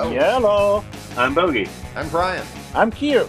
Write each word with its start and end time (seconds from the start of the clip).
Yo. 0.00 0.18
Hello. 0.18 0.84
I'm 1.14 1.34
Bogey. 1.34 1.68
I'm 1.94 2.08
Brian. 2.08 2.46
I'm 2.74 2.90
Q. 2.90 3.28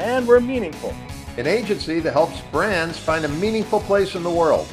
And 0.00 0.26
we're 0.26 0.40
meaningful. 0.40 0.92
An 1.36 1.46
agency 1.46 2.00
that 2.00 2.12
helps 2.12 2.40
brands 2.50 2.98
find 2.98 3.24
a 3.24 3.28
meaningful 3.28 3.78
place 3.78 4.16
in 4.16 4.24
the 4.24 4.30
world. 4.30 4.66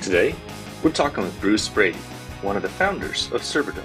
Today, 0.00 0.34
we're 0.82 0.92
talking 0.92 1.24
with 1.24 1.38
Bruce 1.42 1.68
Brady, 1.68 1.98
one 2.40 2.56
of 2.56 2.62
the 2.62 2.70
founders 2.70 3.30
of 3.32 3.42
Serverdome, 3.42 3.84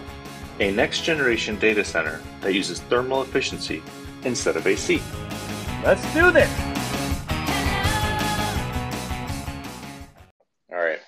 a 0.62 0.72
next 0.72 1.02
generation 1.02 1.60
data 1.60 1.84
center 1.84 2.22
that 2.40 2.54
uses 2.54 2.80
thermal 2.80 3.22
efficiency 3.22 3.84
instead 4.24 4.56
of 4.56 4.66
AC. 4.66 5.02
Let's 5.84 6.02
do 6.14 6.32
this. 6.32 6.50
All 10.72 10.80
right. 10.80 11.00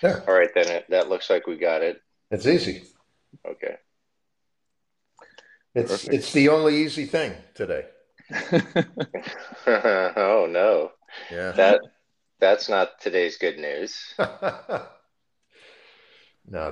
There. 0.00 0.22
All 0.28 0.34
right, 0.34 0.50
then 0.54 0.68
it, 0.68 0.86
that 0.90 1.08
looks 1.08 1.28
like 1.28 1.48
we 1.48 1.56
got 1.56 1.82
it. 1.82 2.00
It's 2.30 2.46
easy. 2.46 2.84
Okay. 3.44 3.74
It's 5.74 5.92
Perfect. 5.92 6.14
it's 6.14 6.32
the 6.32 6.48
only 6.48 6.82
easy 6.82 7.06
thing 7.06 7.32
today. 7.54 7.84
oh 9.66 10.46
no, 10.50 10.90
Yeah. 11.30 11.52
that 11.52 11.80
that's 12.40 12.68
not 12.68 13.00
today's 13.00 13.38
good 13.38 13.58
news. 13.58 13.96
no, 14.18 14.86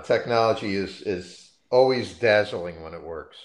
technology 0.05 0.75
is 0.75 1.01
is 1.03 1.51
always 1.71 2.15
dazzling 2.15 2.83
when 2.83 2.95
it 2.95 3.03
works. 3.03 3.37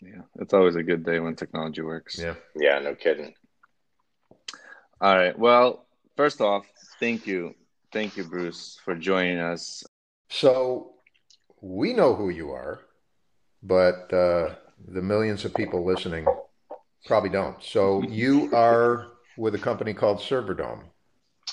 Yeah, 0.00 0.22
it's 0.38 0.54
always 0.54 0.76
a 0.76 0.82
good 0.82 1.04
day 1.04 1.20
when 1.20 1.36
technology 1.36 1.82
works. 1.82 2.18
Yeah. 2.18 2.34
Yeah, 2.56 2.78
no 2.78 2.94
kidding. 2.94 3.34
All 5.00 5.16
right. 5.16 5.38
Well, 5.38 5.86
first 6.16 6.40
off, 6.40 6.64
thank 7.00 7.26
you. 7.26 7.54
Thank 7.92 8.16
you, 8.16 8.24
Bruce, 8.24 8.78
for 8.84 8.94
joining 8.94 9.38
us. 9.38 9.82
So 10.30 10.94
we 11.60 11.92
know 11.92 12.14
who 12.14 12.30
you 12.30 12.52
are, 12.52 12.80
but 13.62 14.12
uh, 14.12 14.54
the 14.88 15.02
millions 15.02 15.44
of 15.44 15.54
people 15.54 15.84
listening 15.84 16.26
probably 17.06 17.30
don't. 17.30 17.62
So 17.62 18.02
you 18.02 18.50
are 18.54 19.08
with 19.36 19.54
a 19.54 19.58
company 19.58 19.94
called 19.94 20.18
Serverdome, 20.18 20.84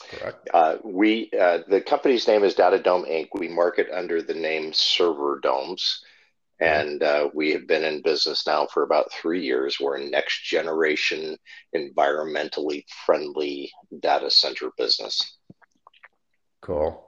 correct? 0.10 0.50
Uh, 0.54 0.78
we 0.84 1.30
uh, 1.40 1.60
the 1.68 1.82
company's 1.82 2.28
name 2.28 2.44
is 2.44 2.56
Data 2.56 2.80
Dome 2.80 3.06
Inc. 3.06 3.28
We 3.34 3.48
market 3.48 3.88
under 3.94 4.22
the 4.22 4.34
name 4.34 4.72
Server 4.74 5.40
Domes, 5.42 6.04
and 6.60 7.04
uh, 7.04 7.30
we 7.34 7.52
have 7.52 7.68
been 7.68 7.84
in 7.84 8.02
business 8.02 8.46
now 8.48 8.68
for 8.68 8.84
about 8.84 9.12
three 9.14 9.44
years. 9.44 9.80
We're 9.80 9.98
a 9.98 10.10
next 10.10 10.44
generation, 10.44 11.38
environmentally 11.76 12.84
friendly 13.06 13.72
data 14.00 14.30
center 14.32 14.72
business. 14.78 15.38
Cool. 16.62 17.04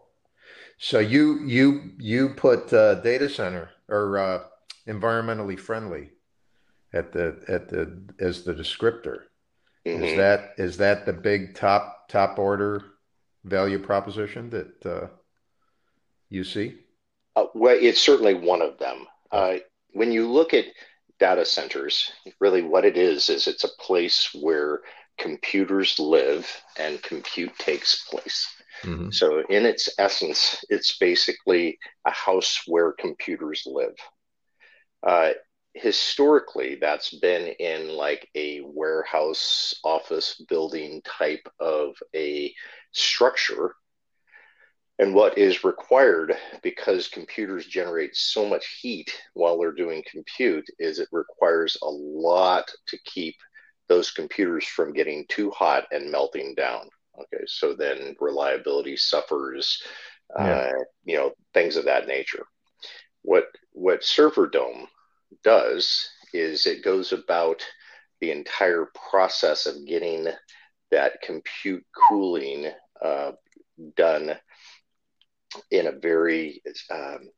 So 0.78 1.00
you 1.00 1.45
you 1.45 1.91
you 1.97 2.30
put 2.30 2.72
uh, 2.72 2.95
data 2.95 3.28
center 3.28 3.72
or 3.89 4.17
uh, 4.17 4.44
environmentally 4.89 5.59
friendly 5.59 6.09
at 6.93 7.13
the 7.13 7.43
at 7.47 7.69
the 7.69 8.01
as 8.19 8.43
the 8.43 8.53
descriptor. 8.53 9.23
Is 9.85 10.13
Mhm. 10.13 10.17
that 10.17 10.53
is 10.57 10.77
that 10.77 11.05
the 11.05 11.13
big 11.13 11.55
top 11.55 12.09
top 12.09 12.37
order 12.39 12.83
value 13.43 13.79
proposition 13.79 14.49
that 14.49 14.85
uh, 14.85 15.07
you 16.29 16.43
see? 16.43 16.77
Uh, 17.35 17.45
well, 17.53 17.77
it's 17.79 18.01
certainly 18.01 18.33
one 18.33 18.61
of 18.61 18.77
them. 18.77 19.07
Uh, 19.31 19.57
when 19.91 20.11
you 20.11 20.29
look 20.29 20.53
at 20.53 20.65
data 21.19 21.45
centers, 21.45 22.11
really 22.39 22.61
what 22.61 22.85
it 22.85 22.97
is 22.97 23.29
is 23.29 23.47
it's 23.47 23.63
a 23.63 23.75
place 23.79 24.29
where 24.33 24.81
computers 25.17 25.99
live 25.99 26.49
and 26.77 27.01
compute 27.03 27.57
takes 27.57 28.05
place. 28.09 28.47
Mhm. 28.83 29.13
So, 29.13 29.43
in 29.49 29.65
its 29.65 29.89
essence, 29.97 30.63
it's 30.69 30.97
basically 30.97 31.79
a 32.05 32.11
house 32.11 32.61
where 32.67 32.93
computers 32.93 33.63
live. 33.65 33.95
Uh, 35.05 35.31
historically, 35.73 36.75
that's 36.75 37.14
been 37.19 37.47
in 37.59 37.90
like 37.90 38.28
a 38.35 38.62
warehouse 38.62 39.73
office 39.84 40.44
building 40.50 41.01
type 41.06 41.47
of 41.59 41.96
a 42.16 42.53
structure. 42.91 43.75
And 44.97 45.16
what 45.16 45.38
is 45.38 45.63
required, 45.63 46.35
because 46.62 47.07
computers 47.07 47.66
generate 47.66 48.16
so 48.18 48.46
much 48.46 48.79
heat 48.81 49.18
while 49.34 49.57
they're 49.57 49.72
doing 49.72 50.03
compute, 50.12 50.68
is 50.78 51.00
it 51.00 51.07
requires 51.13 51.78
a 51.81 51.88
lot 51.90 52.69
to 52.88 52.97
keep 53.06 53.35
those 53.88 54.12
computers 54.12 54.66
from 54.66 54.91
getting 54.94 55.25
too 55.29 55.50
hot 55.52 55.85
and 55.91 56.12
melting 56.12 56.53
down. 56.56 56.90
Okay, 57.18 57.44
so 57.47 57.73
then 57.73 58.16
reliability 58.19 58.97
suffers, 58.97 59.81
Yeah. 60.38 60.44
uh, 60.44 60.84
you 61.06 61.16
know, 61.18 61.34
things 61.53 61.78
of 61.78 61.85
that 61.85 62.07
nature. 62.07 62.46
What 63.22 63.47
what 63.72 64.02
Serverdome 64.02 64.88
does 65.44 66.09
is 66.34 66.66
it 66.66 66.84
goes 66.84 67.12
about 67.12 67.66
the 68.22 68.31
entire 68.31 68.88
process 69.09 69.66
of 69.66 69.85
getting 69.85 70.28
that 70.91 71.22
compute 71.22 71.85
cooling 72.09 72.72
uh, 73.03 73.31
done 73.95 74.35
in 75.72 75.88
a 75.88 76.00
very 76.00 76.62
um, 76.91 77.29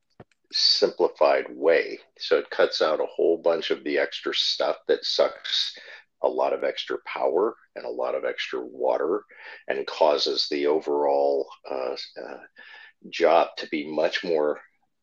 simplified 0.51 1.45
way. 1.49 1.99
So 2.17 2.37
it 2.37 2.49
cuts 2.49 2.81
out 2.81 2.99
a 2.99 3.05
whole 3.05 3.37
bunch 3.37 3.71
of 3.71 3.83
the 3.83 3.97
extra 3.97 4.33
stuff 4.33 4.77
that 4.87 5.05
sucks 5.05 5.77
a 6.23 6.27
lot 6.27 6.53
of 6.53 6.63
extra 6.63 6.97
power 7.05 7.55
and 7.75 7.85
a 7.85 7.89
lot 7.89 8.15
of 8.15 8.25
extra 8.25 8.59
water 8.59 9.23
and 9.67 9.87
causes 9.87 10.47
the 10.49 10.67
overall 10.67 11.49
uh, 11.69 11.95
uh, 12.23 12.37
job 13.09 13.49
to 13.57 13.67
be 13.69 13.89
much 13.89 14.23
more. 14.23 14.59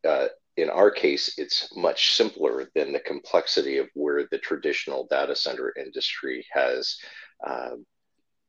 Uh, 0.06 0.28
in 0.58 0.68
our 0.70 0.90
case, 0.90 1.38
it's 1.38 1.72
much 1.76 2.14
simpler 2.16 2.68
than 2.74 2.92
the 2.92 2.98
complexity 2.98 3.78
of 3.78 3.86
where 3.94 4.26
the 4.32 4.38
traditional 4.38 5.06
data 5.08 5.36
center 5.36 5.72
industry 5.78 6.44
has 6.50 6.98
uh, 7.46 7.76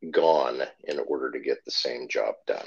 gone 0.09 0.63
in 0.85 0.99
order 1.07 1.29
to 1.29 1.39
get 1.39 1.63
the 1.65 1.71
same 1.71 2.07
job 2.07 2.33
done. 2.47 2.65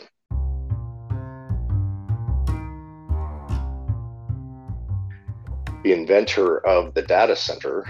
The 5.83 5.93
inventor 5.93 6.65
of 6.65 6.95
the 6.95 7.03
data 7.03 7.35
center 7.35 7.85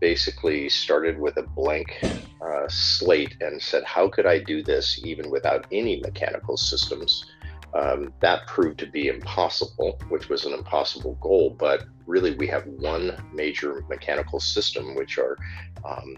basically 0.00 0.70
started 0.70 1.18
with 1.18 1.36
a 1.36 1.42
blank 1.42 2.02
uh, 2.40 2.66
slate 2.68 3.36
and 3.42 3.60
said, 3.60 3.84
How 3.84 4.08
could 4.08 4.24
I 4.24 4.38
do 4.38 4.62
this 4.62 4.98
even 5.04 5.30
without 5.30 5.66
any 5.70 6.00
mechanical 6.00 6.56
systems? 6.56 7.26
Um, 7.74 8.12
that 8.20 8.46
proved 8.46 8.78
to 8.80 8.86
be 8.86 9.08
impossible, 9.08 10.00
which 10.08 10.28
was 10.28 10.44
an 10.44 10.52
impossible 10.52 11.16
goal. 11.20 11.50
But 11.58 11.84
really, 12.06 12.36
we 12.36 12.46
have 12.46 12.66
one 12.66 13.16
major 13.32 13.84
mechanical 13.88 14.38
system, 14.38 14.94
which 14.94 15.18
are 15.18 15.36
um, 15.84 16.16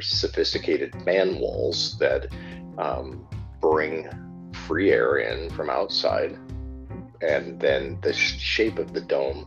sophisticated 0.00 0.94
fan 1.04 1.38
walls 1.38 1.96
that 1.98 2.26
um, 2.78 3.26
bring 3.60 4.08
free 4.66 4.90
air 4.90 5.18
in 5.18 5.50
from 5.50 5.70
outside, 5.70 6.38
and 7.20 7.60
then 7.60 7.98
the 8.02 8.12
shape 8.12 8.78
of 8.78 8.92
the 8.92 9.00
dome 9.00 9.46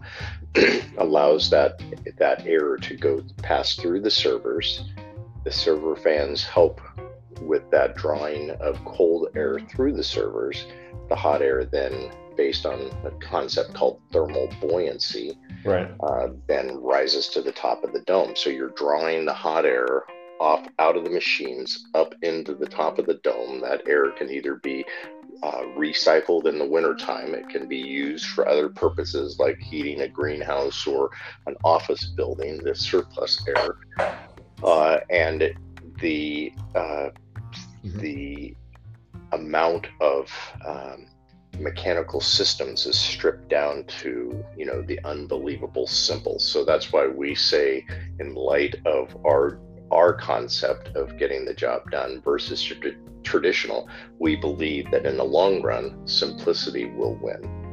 allows 0.97 1.49
that 1.49 1.81
that 2.17 2.45
air 2.47 2.77
to 2.77 2.95
go 2.95 3.21
pass 3.37 3.75
through 3.75 4.01
the 4.01 4.11
servers. 4.11 4.83
The 5.43 5.51
server 5.51 5.95
fans 5.95 6.43
help 6.43 6.81
with 7.41 7.69
that 7.71 7.95
drawing 7.95 8.51
of 8.51 8.83
cold 8.85 9.27
air 9.35 9.59
through 9.59 9.93
the 9.93 10.03
servers. 10.03 10.65
The 11.09 11.15
hot 11.15 11.41
air 11.41 11.65
then, 11.65 12.11
based 12.35 12.65
on 12.65 12.91
a 13.03 13.11
concept 13.19 13.73
called 13.73 14.01
thermal 14.11 14.49
buoyancy, 14.59 15.37
Right. 15.63 15.89
uh, 16.01 16.27
then 16.47 16.77
rises 16.81 17.27
to 17.29 17.41
the 17.41 17.51
top 17.51 17.83
of 17.83 17.93
the 17.93 18.01
dome. 18.01 18.35
So 18.35 18.49
you're 18.49 18.69
drawing 18.69 19.25
the 19.25 19.33
hot 19.33 19.65
air 19.65 20.03
off 20.39 20.67
out 20.79 20.97
of 20.97 21.03
the 21.05 21.09
machines 21.09 21.87
up 21.93 22.13
into 22.21 22.53
the 22.53 22.67
top 22.67 22.99
of 22.99 23.05
the 23.05 23.19
dome. 23.23 23.61
That 23.61 23.87
air 23.87 24.11
can 24.11 24.29
either 24.29 24.55
be 24.55 24.85
uh, 25.43 25.63
recycled 25.77 26.45
in 26.47 26.57
the 26.57 26.65
wintertime, 26.65 27.33
it 27.35 27.47
can 27.49 27.67
be 27.67 27.77
used 27.77 28.25
for 28.27 28.47
other 28.47 28.69
purposes 28.69 29.37
like 29.37 29.59
heating 29.59 30.01
a 30.01 30.07
greenhouse 30.07 30.87
or 30.87 31.09
an 31.45 31.55
office 31.63 32.05
building, 32.15 32.63
the 32.63 32.73
surplus 32.73 33.45
air. 33.47 33.75
Uh, 34.63 34.99
and 35.09 35.53
the 35.99 36.51
uh, 36.73 37.09
Mhm. 37.83 38.01
the 38.01 38.55
amount 39.35 39.87
of 40.01 40.31
um, 40.65 41.07
mechanical 41.59 42.19
systems 42.19 42.85
is 42.85 42.97
stripped 42.97 43.49
down 43.49 43.85
to 43.85 44.43
you 44.57 44.65
know 44.65 44.81
the 44.81 44.99
unbelievable 45.05 45.87
simple. 45.87 46.39
So 46.39 46.65
that's 46.65 46.91
why 46.91 47.07
we 47.07 47.35
say 47.35 47.85
in 48.19 48.35
light 48.35 48.75
of 48.85 49.15
our 49.25 49.59
our 49.91 50.13
concept 50.13 50.95
of 50.95 51.17
getting 51.17 51.45
the 51.45 51.53
job 51.53 51.89
done 51.91 52.21
versus 52.21 52.61
tr- 52.61 52.89
traditional 53.23 53.87
we 54.19 54.35
believe 54.35 54.89
that 54.91 55.05
in 55.05 55.17
the 55.17 55.23
long 55.23 55.61
run 55.61 56.07
simplicity 56.07 56.85
will 56.85 57.15
win. 57.21 57.65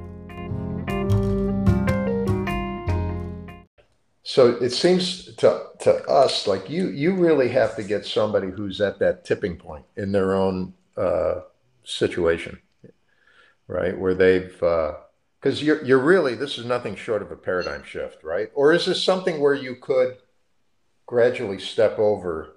So 4.25 4.57
it 4.57 4.71
seems 4.71 5.35
to 5.37 5.67
to 5.81 6.07
us 6.09 6.47
like 6.47 6.71
you 6.71 6.89
you 6.89 7.15
really 7.15 7.49
have 7.49 7.77
to 7.77 7.83
get 7.83 8.07
somebody 8.07 8.51
who's 8.51 8.81
at 8.81 8.99
that 9.01 9.25
tipping 9.25 9.57
point 9.57 9.85
in 9.97 10.13
their 10.13 10.35
own 10.35 10.75
uh, 10.97 11.41
situation, 11.85 12.61
right? 13.67 13.99
Where 13.99 14.15
they've 14.15 14.63
uh, 14.63 14.95
Because 15.41 15.63
you're 15.63 15.85
you're 15.85 15.99
really 15.99 16.35
this 16.35 16.59
is 16.59 16.65
nothing 16.65 16.97
short 16.97 17.23
of 17.23 17.31
a 17.33 17.37
paradigm 17.37 17.83
shift, 17.85 18.23
right? 18.25 18.51
Or 18.55 18.73
is 18.73 18.87
this 18.87 19.03
something 19.03 19.41
where 19.41 19.55
you 19.55 19.77
could 19.77 20.19
gradually 21.07 21.59
step 21.59 21.99
over 21.99 22.57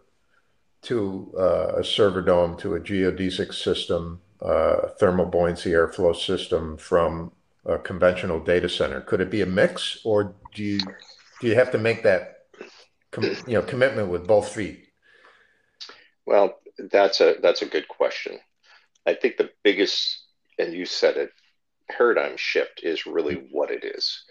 to 0.83 1.33
uh, 1.37 1.73
a 1.77 1.83
server 1.83 2.21
dome, 2.21 2.57
to 2.57 2.75
a 2.75 2.79
geodesic 2.79 3.53
system, 3.53 4.21
uh, 4.41 4.89
thermal 4.99 5.25
buoyancy 5.25 5.71
airflow 5.71 6.15
system 6.15 6.77
from 6.77 7.31
a 7.65 7.79
conventional 7.79 8.39
data 8.39 8.69
center? 8.69 9.01
Could 9.01 9.21
it 9.21 9.31
be 9.31 9.41
a 9.41 9.45
mix, 9.47 9.99
or 10.03 10.35
do 10.53 10.63
you 10.63 10.79
do 11.41 11.47
you 11.47 11.55
have 11.55 11.71
to 11.71 11.77
make 11.79 12.03
that 12.03 12.45
com- 13.11 13.35
you 13.47 13.53
know 13.55 13.63
commitment 13.63 14.09
with 14.09 14.27
both 14.27 14.49
feet? 14.49 14.87
Well, 16.25 16.59
that's 16.91 17.21
a 17.21 17.35
that's 17.41 17.61
a 17.61 17.65
good 17.65 17.87
question. 17.87 18.39
I 19.05 19.13
think 19.13 19.37
the 19.37 19.51
biggest, 19.63 20.25
and 20.57 20.73
you 20.73 20.85
said 20.85 21.17
it, 21.17 21.31
paradigm 21.89 22.37
shift 22.37 22.81
is 22.83 23.05
really 23.05 23.47
what 23.51 23.71
it 23.71 23.83
is. 23.83 24.23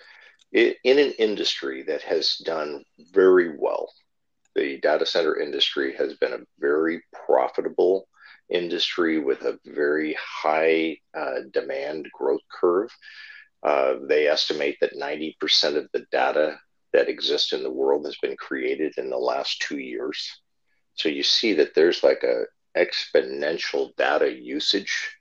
It, 0.53 0.79
in 0.85 0.99
an 0.99 1.13
industry 1.19 1.83
that 1.85 2.03
has 2.03 2.37
done 2.45 2.85
very 3.13 3.57
well, 3.57 3.93
the 4.55 4.79
data 4.81 5.07
center 5.07 5.39
industry 5.41 5.95
has 5.97 6.15
been 6.15 6.33
a 6.33 6.47
very 6.61 7.03
profitable 7.27 8.09
industry 8.49 9.19
with 9.19 9.43
a 9.43 9.59
very 9.65 10.17
high 10.21 10.97
uh, 11.17 11.41
demand 11.53 12.09
growth 12.13 12.43
curve. 12.51 12.91
Uh, 13.63 13.95
they 14.09 14.29
estimate 14.29 14.77
that 14.81 14.95
90% 14.95 15.77
of 15.77 15.89
the 15.93 16.07
data 16.13 16.59
that 16.93 17.09
exists 17.09 17.53
in 17.53 17.63
the 17.63 17.71
world 17.71 18.05
has 18.05 18.17
been 18.23 18.37
created 18.37 18.95
in 18.99 19.11
the 19.11 19.17
last 19.17 19.61
two 19.61 19.79
years. 19.79 20.31
So 20.95 21.09
you 21.09 21.23
see 21.23 21.55
that 21.55 21.75
there's 21.75 22.05
like 22.05 22.23
a 22.23 22.45
exponential 22.77 23.95
data 23.97 24.31
usage 24.33 25.17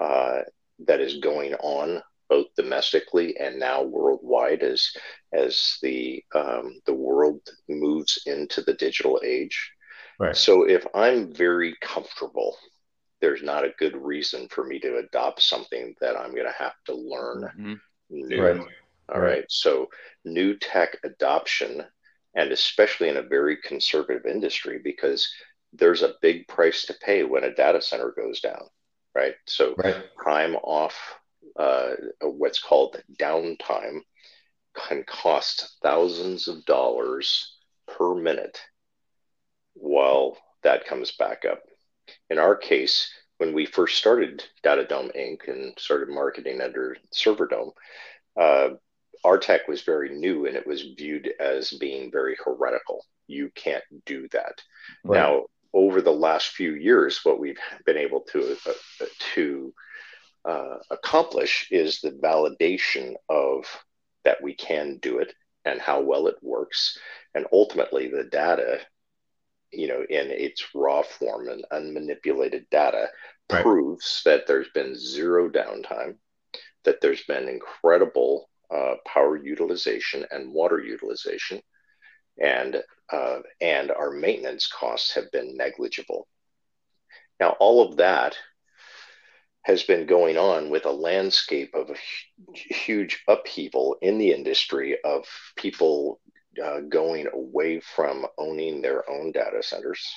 uh, 0.00 0.40
that 0.86 1.00
is 1.00 1.18
going 1.18 1.54
on 1.54 2.02
both 2.28 2.46
domestically 2.56 3.36
and 3.38 3.58
now 3.58 3.82
worldwide 3.82 4.62
as 4.62 4.90
as 5.32 5.78
the 5.82 6.22
um, 6.34 6.80
the 6.86 6.94
world 6.94 7.40
moves 7.68 8.18
into 8.26 8.62
the 8.62 8.74
digital 8.74 9.20
age. 9.24 9.72
Right. 10.18 10.36
So 10.36 10.68
if 10.68 10.86
I'm 10.94 11.32
very 11.32 11.76
comfortable, 11.80 12.56
there's 13.20 13.42
not 13.42 13.64
a 13.64 13.74
good 13.78 13.96
reason 13.96 14.48
for 14.48 14.64
me 14.64 14.78
to 14.80 14.98
adopt 14.98 15.42
something 15.42 15.94
that 16.00 16.16
I'm 16.16 16.32
going 16.32 16.46
to 16.46 16.52
have 16.58 16.74
to 16.86 16.94
learn 16.94 17.42
mm-hmm. 17.42 17.74
new. 18.10 18.42
Right. 18.42 18.60
All 19.14 19.20
right. 19.20 19.28
right. 19.28 19.44
So 19.48 19.88
new 20.24 20.56
tech 20.58 20.96
adoption, 21.04 21.84
and 22.34 22.50
especially 22.50 23.08
in 23.08 23.18
a 23.18 23.22
very 23.22 23.58
conservative 23.58 24.26
industry, 24.26 24.80
because 24.82 25.28
there's 25.78 26.02
a 26.02 26.14
big 26.20 26.48
price 26.48 26.86
to 26.86 26.94
pay 26.94 27.24
when 27.24 27.44
a 27.44 27.54
data 27.54 27.80
center 27.80 28.12
goes 28.16 28.40
down. 28.40 28.62
Right. 29.14 29.34
So 29.46 29.74
right. 29.78 30.04
time 30.22 30.56
off, 30.56 30.96
uh, 31.58 31.94
what's 32.20 32.58
called 32.58 33.02
downtime, 33.18 34.00
can 34.74 35.04
cost 35.04 35.78
thousands 35.82 36.48
of 36.48 36.64
dollars 36.66 37.56
per 37.86 38.14
minute 38.14 38.60
while 39.74 40.36
that 40.62 40.86
comes 40.86 41.12
back 41.12 41.44
up. 41.44 41.62
In 42.28 42.38
our 42.38 42.56
case, 42.56 43.10
when 43.38 43.52
we 43.54 43.66
first 43.66 43.98
started 43.98 44.44
Data 44.62 44.84
Datadome 44.84 45.16
Inc. 45.16 45.48
and 45.48 45.74
started 45.78 46.08
marketing 46.08 46.60
under 46.60 46.96
Serverdome, 47.14 47.72
uh, 48.38 48.70
our 49.24 49.38
tech 49.38 49.66
was 49.68 49.82
very 49.82 50.10
new 50.10 50.46
and 50.46 50.56
it 50.56 50.66
was 50.66 50.82
viewed 50.96 51.32
as 51.40 51.70
being 51.72 52.10
very 52.10 52.36
heretical. 52.44 53.04
You 53.26 53.50
can't 53.54 53.84
do 54.04 54.28
that. 54.32 54.62
Right. 55.04 55.18
Now, 55.18 55.46
over 55.76 56.00
the 56.00 56.10
last 56.10 56.48
few 56.48 56.74
years, 56.74 57.20
what 57.22 57.38
we've 57.38 57.60
been 57.84 57.98
able 57.98 58.20
to 58.20 58.56
uh, 58.66 59.04
to 59.34 59.74
uh, 60.48 60.78
accomplish 60.90 61.68
is 61.70 62.00
the 62.00 62.12
validation 62.12 63.14
of 63.28 63.66
that 64.24 64.42
we 64.42 64.54
can 64.54 64.96
do 65.02 65.18
it 65.18 65.34
and 65.66 65.80
how 65.80 66.00
well 66.00 66.28
it 66.28 66.36
works, 66.40 66.98
and 67.34 67.46
ultimately 67.52 68.08
the 68.08 68.24
data 68.24 68.80
you 69.72 69.88
know, 69.88 70.00
in 70.08 70.30
its 70.30 70.64
raw 70.74 71.02
form 71.02 71.48
and 71.48 71.64
unmanipulated 71.72 72.64
data 72.70 73.08
right. 73.52 73.62
proves 73.62 74.22
that 74.24 74.46
there's 74.46 74.70
been 74.70 74.94
zero 74.94 75.50
downtime, 75.50 76.14
that 76.84 77.00
there's 77.00 77.24
been 77.24 77.48
incredible 77.48 78.48
uh, 78.74 78.94
power 79.06 79.36
utilization 79.36 80.24
and 80.30 80.52
water 80.52 80.80
utilization, 80.80 81.60
and 82.40 82.82
uh, 83.12 83.38
and 83.60 83.90
our 83.90 84.10
maintenance 84.10 84.66
costs 84.66 85.14
have 85.14 85.30
been 85.30 85.56
negligible. 85.56 86.26
Now, 87.38 87.50
all 87.60 87.88
of 87.88 87.96
that 87.98 88.36
has 89.62 89.82
been 89.82 90.06
going 90.06 90.36
on 90.36 90.70
with 90.70 90.86
a 90.86 90.90
landscape 90.90 91.74
of 91.74 91.90
a 91.90 91.96
huge 92.54 93.22
upheaval 93.28 93.96
in 94.00 94.18
the 94.18 94.32
industry 94.32 94.96
of 95.04 95.24
people 95.56 96.20
uh, 96.62 96.80
going 96.80 97.26
away 97.32 97.80
from 97.80 98.26
owning 98.38 98.80
their 98.80 99.08
own 99.10 99.32
data 99.32 99.62
centers 99.62 100.08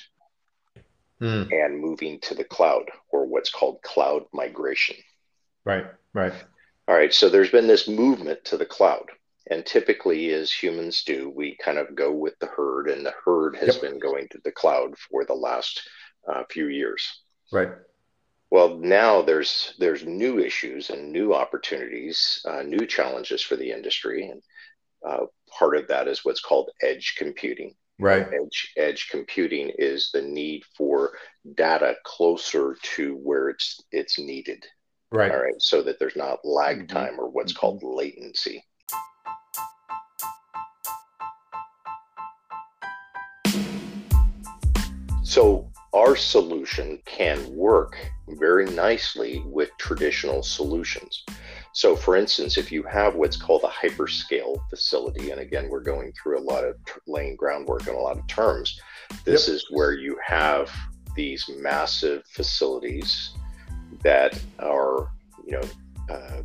mm. 1.20 1.52
and 1.52 1.80
moving 1.80 2.20
to 2.20 2.34
the 2.34 2.44
cloud 2.44 2.84
or 3.10 3.26
what's 3.26 3.50
called 3.50 3.82
cloud 3.82 4.24
migration. 4.32 4.96
Right, 5.64 5.86
right. 6.14 6.32
All 6.88 6.94
right, 6.94 7.12
so 7.12 7.28
there's 7.28 7.50
been 7.50 7.66
this 7.66 7.88
movement 7.88 8.44
to 8.46 8.56
the 8.56 8.66
cloud. 8.66 9.10
And 9.48 9.64
typically, 9.64 10.32
as 10.32 10.52
humans 10.52 11.02
do, 11.04 11.30
we 11.30 11.56
kind 11.56 11.78
of 11.78 11.94
go 11.94 12.12
with 12.12 12.38
the 12.40 12.46
herd, 12.46 12.88
and 12.88 13.04
the 13.04 13.14
herd 13.24 13.56
has 13.56 13.76
yep. 13.76 13.82
been 13.82 13.98
going 13.98 14.28
to 14.30 14.40
the 14.44 14.52
cloud 14.52 14.96
for 14.98 15.24
the 15.24 15.34
last 15.34 15.82
uh, 16.28 16.42
few 16.50 16.68
years. 16.68 17.22
Right. 17.50 17.70
Well, 18.50 18.78
now 18.78 19.22
there's 19.22 19.74
there's 19.78 20.04
new 20.04 20.40
issues 20.40 20.90
and 20.90 21.12
new 21.12 21.32
opportunities, 21.32 22.44
uh, 22.44 22.62
new 22.62 22.84
challenges 22.86 23.42
for 23.42 23.56
the 23.56 23.70
industry, 23.70 24.28
and 24.28 24.42
uh, 25.08 25.26
part 25.50 25.76
of 25.76 25.88
that 25.88 26.08
is 26.08 26.24
what's 26.24 26.40
called 26.40 26.70
edge 26.82 27.14
computing. 27.16 27.74
Right. 27.98 28.26
Edge, 28.26 28.72
edge 28.76 29.08
computing 29.10 29.70
is 29.78 30.10
the 30.12 30.22
need 30.22 30.64
for 30.76 31.12
data 31.54 31.94
closer 32.04 32.76
to 32.96 33.14
where 33.14 33.50
it's 33.50 33.80
it's 33.92 34.18
needed. 34.18 34.64
Right. 35.12 35.30
All 35.30 35.42
right. 35.42 35.60
So 35.60 35.82
that 35.82 35.98
there's 35.98 36.16
not 36.16 36.44
lag 36.44 36.78
mm-hmm. 36.78 36.96
time 36.96 37.20
or 37.20 37.28
what's 37.28 37.52
mm-hmm. 37.52 37.60
called 37.60 37.82
latency. 37.82 38.64
So 45.30 45.70
our 45.94 46.16
solution 46.16 46.98
can 47.04 47.54
work 47.54 47.96
very 48.30 48.64
nicely 48.64 49.44
with 49.46 49.70
traditional 49.78 50.42
solutions. 50.42 51.24
So, 51.72 51.94
for 51.94 52.16
instance, 52.16 52.58
if 52.58 52.72
you 52.72 52.82
have 52.82 53.14
what's 53.14 53.36
called 53.36 53.62
a 53.62 53.68
hyperscale 53.68 54.58
facility, 54.68 55.30
and 55.30 55.40
again, 55.40 55.68
we're 55.68 55.84
going 55.84 56.12
through 56.20 56.40
a 56.40 56.42
lot 56.42 56.64
of 56.64 56.74
laying 57.06 57.36
groundwork 57.36 57.86
and 57.86 57.96
a 57.96 58.00
lot 58.00 58.18
of 58.18 58.26
terms, 58.26 58.80
this 59.24 59.46
yep. 59.46 59.54
is 59.54 59.66
where 59.70 59.92
you 59.92 60.18
have 60.26 60.68
these 61.14 61.48
massive 61.58 62.24
facilities 62.26 63.30
that 64.02 64.36
are, 64.58 65.12
you 65.46 65.52
know, 65.52 66.12
uh, 66.12 66.42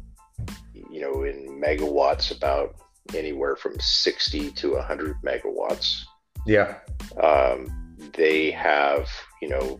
you 0.91 1.01
know, 1.01 1.23
in 1.23 1.59
megawatts, 1.59 2.29
about 2.37 2.75
anywhere 3.15 3.55
from 3.55 3.79
60 3.79 4.51
to 4.51 4.73
100 4.73 5.15
megawatts. 5.23 6.03
Yeah. 6.45 6.75
Um, 7.19 7.84
they 8.13 8.51
have, 8.51 9.09
you 9.41 9.49
know, 9.49 9.79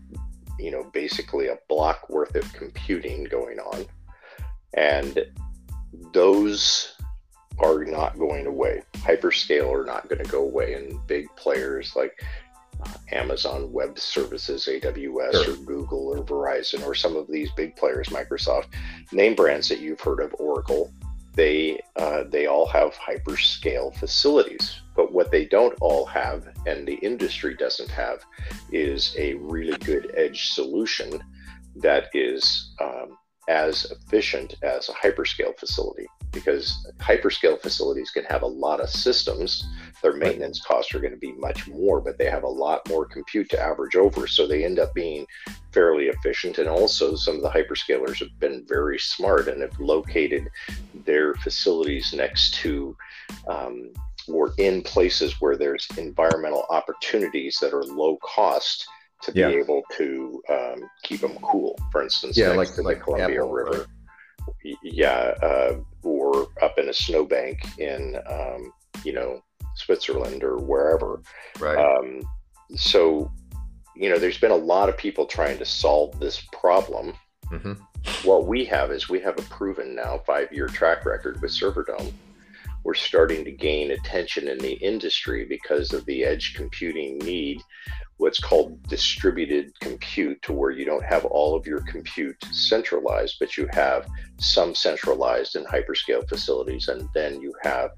you 0.60 0.72
know, 0.72 0.84
basically 0.94 1.48
a 1.48 1.58
block 1.68 2.10
worth 2.10 2.36
of 2.36 2.52
computing 2.54 3.26
going 3.26 3.60
on 3.60 3.86
and 4.76 5.26
those 6.14 6.96
are 7.60 7.86
not 7.86 8.20
going 8.20 8.46
away. 8.46 8.82
Hyperscale 8.96 9.72
are 9.72 9.86
not 9.86 10.10
going 10.10 10.24
to 10.24 10.30
go 10.30 10.44
away, 10.44 10.74
and 10.74 11.06
big 11.08 11.28
players 11.36 11.96
like 11.96 12.22
uh, 12.86 12.94
Amazon 13.14 13.72
Web 13.72 13.98
Services, 13.98 14.68
AWS, 14.70 15.44
sure. 15.46 15.54
or 15.54 15.58
Google, 15.58 16.08
or 16.08 16.24
Verizon, 16.24 16.86
or 16.86 16.94
some 16.94 17.16
of 17.16 17.28
these 17.30 17.50
big 17.52 17.76
players, 17.76 18.10
Microsoft, 18.10 18.68
name 19.14 19.36
brands 19.36 19.70
that 19.70 19.80
you've 19.80 20.02
heard 20.02 20.20
of, 20.20 20.36
Oracle, 20.38 20.92
they 21.36 21.80
uh, 21.96 22.24
they 22.30 22.48
all 22.48 22.68
have 22.68 22.94
hyperscale 22.94 23.96
facilities. 23.96 24.80
But 24.96 25.12
what 25.12 25.30
they 25.30 25.46
don't 25.46 25.78
all 25.82 26.06
have, 26.06 26.48
and 26.66 26.88
the 26.88 26.96
industry 26.96 27.56
doesn't 27.56 27.92
have, 27.92 28.24
is 28.72 29.14
a 29.18 29.34
really 29.36 29.78
good 29.80 30.12
edge 30.16 30.52
solution 30.52 31.22
that 31.76 32.06
is 32.14 32.74
um, 32.80 33.18
as 33.48 33.86
efficient 33.92 34.56
as 34.64 34.90
a 34.90 34.94
hyperscale 34.94 35.58
facility 35.60 36.08
because 36.36 36.86
hyperscale 37.00 37.60
facilities 37.60 38.12
can 38.12 38.26
have 38.26 38.42
a 38.42 38.48
lot 38.48 38.82
of 38.82 38.90
systems. 38.90 39.66
Their 40.04 40.14
maintenance 40.14 40.62
costs 40.62 40.94
are 40.94 41.00
going 41.00 41.14
to 41.14 41.18
be 41.18 41.32
much 41.32 41.68
more, 41.68 42.02
but 42.02 42.18
they 42.18 42.30
have 42.30 42.44
a 42.44 42.48
lot 42.48 42.88
more 42.90 43.06
compute 43.06 43.50
to 43.52 43.60
average 43.60 43.96
over. 43.96 44.28
So 44.28 44.46
they 44.46 44.66
end 44.66 44.78
up 44.78 44.94
being 44.94 45.26
fairly 45.72 46.08
efficient. 46.08 46.58
And 46.58 46.68
also, 46.68 47.16
some 47.16 47.38
of 47.38 47.42
the 47.42 47.50
hyperscalers 47.50 48.20
have 48.20 48.38
been 48.40 48.66
very 48.68 49.00
smart 49.00 49.48
and 49.48 49.62
have 49.62 49.80
located 49.80 50.50
their 51.06 51.36
facilities 51.36 52.14
next 52.14 52.56
to 52.56 52.96
um, 53.48 53.94
or 54.28 54.54
in 54.58 54.82
places 54.82 55.40
where 55.40 55.56
there's 55.56 55.88
environmental 55.98 56.66
opportunities 56.70 57.58
that 57.62 57.74
are 57.74 57.84
low 57.84 58.18
cost 58.18 58.88
to 59.26 59.32
yeah. 59.34 59.50
be 59.50 59.56
able 59.56 59.84
to 59.98 60.42
um, 60.50 60.90
keep 61.04 61.22
them 61.22 61.38
cool. 61.42 61.78
For 61.92 62.04
instance, 62.04 62.38
yeah, 62.38 62.50
like, 62.50 62.78
like 62.78 62.98
the 63.00 63.04
Columbia 63.04 63.44
River. 63.44 63.88
Yeah, 64.84 65.34
uh, 65.42 65.80
or 66.04 66.48
up 66.62 66.78
in 66.78 66.90
a 66.90 66.94
snowbank 66.94 67.60
in, 67.80 68.18
um, 68.30 68.72
you 69.04 69.14
know, 69.14 69.42
Switzerland 69.76 70.44
or 70.44 70.58
wherever. 70.58 71.22
Right. 71.60 71.78
Um, 71.78 72.22
so, 72.76 73.32
you 73.96 74.10
know, 74.10 74.20
there's 74.20 74.38
been 74.38 74.52
a 74.52 74.56
lot 74.56 74.90
of 74.90 74.98
people 74.98 75.26
trying 75.26 75.58
to 75.58 75.66
solve 75.66 76.20
this 76.20 76.44
problem. 76.52 77.14
hmm 77.48 77.74
What 78.24 78.46
we 78.46 78.66
have 78.66 78.92
is 78.92 79.10
we 79.10 79.20
have 79.22 79.38
a 79.38 79.44
proven 79.44 79.96
now 79.96 80.22
five 80.26 80.52
year 80.52 80.68
track 80.68 81.06
record 81.06 81.42
with 81.42 81.52
Serverdome. 81.52 82.14
We're 82.86 82.94
starting 82.94 83.44
to 83.46 83.52
gain 83.52 83.90
attention 83.90 84.48
in 84.48 84.60
the 84.60 84.74
industry 84.74 85.44
because 85.44 85.92
of 85.92 86.06
the 86.06 86.24
edge 86.24 86.54
computing 86.54 87.18
need, 87.18 87.60
what's 88.18 88.40
called 88.40 88.82
distributed 88.84 89.78
compute, 89.80 90.40
to 90.44 90.54
where 90.54 90.70
you 90.70 90.86
don't 90.86 91.04
have 91.04 91.26
all 91.26 91.56
of 91.56 91.66
your 91.66 91.82
compute 91.82 92.38
centralized, 92.52 93.38
but 93.40 93.58
you 93.58 93.68
have 93.72 94.08
some 94.38 94.76
centralized 94.76 95.56
in 95.56 95.66
hyperscale 95.66 96.30
facilities, 96.30 96.88
and 96.88 97.10
then 97.16 97.42
you 97.42 97.52
have 97.64 97.90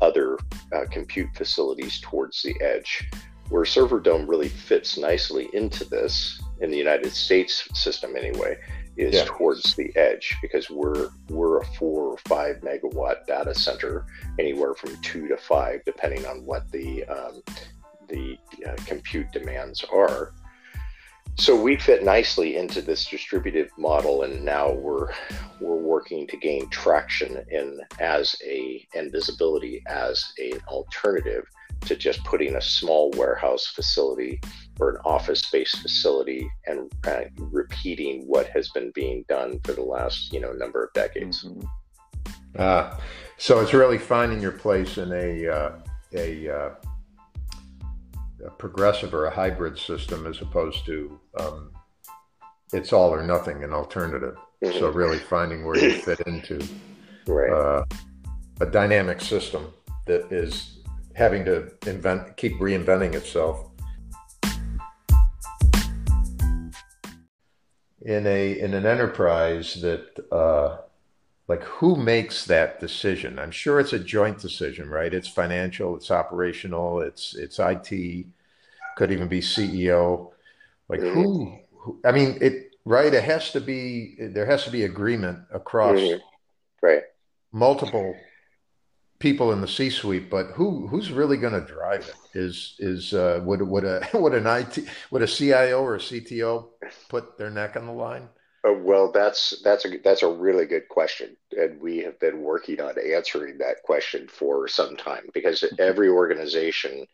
other 0.00 0.36
uh, 0.74 0.86
compute 0.90 1.28
facilities 1.36 2.00
towards 2.00 2.42
the 2.42 2.60
edge. 2.60 3.08
Where 3.48 3.62
Serverdome 3.62 4.28
really 4.28 4.48
fits 4.48 4.98
nicely 4.98 5.50
into 5.52 5.84
this, 5.84 6.42
in 6.60 6.70
the 6.70 6.76
United 6.76 7.12
States 7.12 7.68
system 7.74 8.16
anyway, 8.16 8.56
is 8.96 9.14
Yeah. 9.14 9.24
towards 9.26 9.74
the 9.74 9.94
edge 9.96 10.36
because 10.42 10.68
we're 10.70 11.10
we're 11.28 11.60
a 11.60 11.66
four 11.78 12.12
or 12.12 12.18
five 12.28 12.56
megawatt 12.60 13.26
data 13.26 13.54
center, 13.54 14.06
anywhere 14.38 14.74
from 14.74 15.00
two 15.02 15.28
to 15.28 15.36
five, 15.36 15.84
depending 15.84 16.26
on 16.26 16.44
what 16.44 16.70
the 16.70 17.04
um, 17.04 17.42
the 18.08 18.38
uh, 18.66 18.74
compute 18.86 19.30
demands 19.32 19.84
are. 19.92 20.32
So 21.38 21.56
we 21.56 21.76
fit 21.76 22.04
nicely 22.04 22.56
into 22.56 22.82
this 22.82 23.06
distributed 23.06 23.70
model, 23.78 24.22
and 24.22 24.44
now 24.44 24.70
we're 24.70 25.12
we're 25.60 25.76
working 25.76 26.26
to 26.26 26.36
gain 26.36 26.68
traction 26.68 27.42
in 27.50 27.80
as 27.98 28.36
a 28.44 28.86
and 28.94 29.10
visibility 29.10 29.82
as 29.86 30.32
an 30.38 30.60
alternative 30.68 31.46
to 31.86 31.96
just 31.96 32.22
putting 32.24 32.56
a 32.56 32.60
small 32.60 33.10
warehouse 33.16 33.66
facility 33.66 34.40
or 34.80 34.90
an 34.90 34.96
office-based 35.04 35.78
facility 35.78 36.48
and 36.66 36.90
uh, 37.06 37.22
repeating 37.36 38.24
what 38.26 38.46
has 38.48 38.68
been 38.70 38.90
being 38.94 39.24
done 39.28 39.60
for 39.64 39.72
the 39.72 39.82
last 39.82 40.32
you 40.32 40.40
know 40.40 40.52
number 40.52 40.84
of 40.84 40.92
decades. 40.92 41.44
Mhm. 41.44 41.66
Uh, 42.58 42.96
so 43.38 43.60
it's 43.60 43.72
really 43.72 43.98
finding 43.98 44.40
your 44.40 44.52
place 44.52 44.98
in 44.98 45.12
a 45.12 45.48
uh, 45.48 45.72
a, 46.14 46.48
uh, 46.48 46.70
a 48.46 48.50
progressive 48.58 49.14
or 49.14 49.26
a 49.26 49.30
hybrid 49.30 49.78
system 49.78 50.26
as 50.26 50.40
opposed 50.42 50.84
to 50.86 51.18
um, 51.38 51.72
it's 52.72 52.92
all 52.92 53.10
or 53.10 53.22
nothing, 53.22 53.64
an 53.64 53.72
alternative. 53.72 54.36
So 54.62 54.90
really 54.90 55.18
finding 55.18 55.64
where 55.64 55.76
you 55.76 55.92
fit 56.02 56.20
into 56.20 56.60
Right. 57.26 57.52
uh, 57.52 57.84
a 58.60 58.66
dynamic 58.66 59.20
system 59.20 59.72
that 60.06 60.30
is 60.32 60.78
having 61.14 61.44
to 61.44 61.70
invent, 61.86 62.36
keep 62.36 62.52
reinventing 62.54 63.14
itself. 63.14 63.68
In 68.04 68.26
a 68.26 68.58
in 68.58 68.74
an 68.74 68.84
enterprise 68.84 69.80
that 69.82 70.26
uh, 70.32 70.78
like 71.46 71.62
who 71.62 71.94
makes 71.94 72.46
that 72.46 72.80
decision? 72.80 73.38
I'm 73.38 73.52
sure 73.52 73.78
it's 73.78 73.92
a 73.92 73.98
joint 73.98 74.38
decision, 74.40 74.88
right? 74.88 75.14
It's 75.14 75.28
financial, 75.28 75.94
it's 75.96 76.10
operational, 76.10 77.00
it's 77.00 77.36
it's 77.36 77.60
IT, 77.60 78.26
could 78.96 79.12
even 79.12 79.28
be 79.28 79.40
CEO. 79.40 80.32
Like 80.88 81.00
who, 81.00 81.58
who? 81.76 82.00
I 82.04 82.10
mean, 82.10 82.38
it 82.40 82.72
right? 82.84 83.12
It 83.12 83.24
has 83.24 83.52
to 83.52 83.60
be. 83.60 84.16
There 84.18 84.46
has 84.46 84.64
to 84.64 84.70
be 84.70 84.84
agreement 84.84 85.38
across 85.52 85.98
Mhm. 85.98 86.20
Right. 86.82 87.02
multiple 87.52 88.16
people 89.22 89.52
in 89.52 89.60
the 89.60 89.68
C-suite, 89.68 90.28
but 90.28 90.48
who 90.48 90.88
who's 90.88 91.12
really 91.12 91.36
going 91.36 91.52
to 91.52 91.60
drive 91.60 92.06
it? 92.08 92.38
Is 92.38 92.74
is 92.80 93.14
uh, 93.14 93.40
would 93.44 93.62
would 93.62 93.84
a 93.84 94.06
would 94.14 94.34
an 94.34 94.46
IT 94.46 94.84
would 95.10 95.22
a 95.22 95.26
CIO 95.26 95.82
or 95.82 95.94
a 95.94 95.98
CTO 95.98 96.68
put 97.08 97.38
their 97.38 97.50
neck 97.50 97.76
on 97.76 97.86
the 97.86 97.92
line? 97.92 98.28
Uh, 98.68 98.74
well, 98.74 99.10
that's 99.12 99.62
that's 99.62 99.84
a 99.84 99.98
that's 100.04 100.22
a 100.22 100.28
really 100.28 100.66
good 100.66 100.88
question, 100.88 101.36
and 101.52 101.80
we 101.80 101.98
have 101.98 102.18
been 102.20 102.42
working 102.42 102.80
on 102.80 102.94
answering 102.98 103.58
that 103.58 103.82
question 103.84 104.28
for 104.28 104.68
some 104.68 104.96
time 104.96 105.24
because 105.32 105.64
every 105.78 106.08
organization 106.08 107.06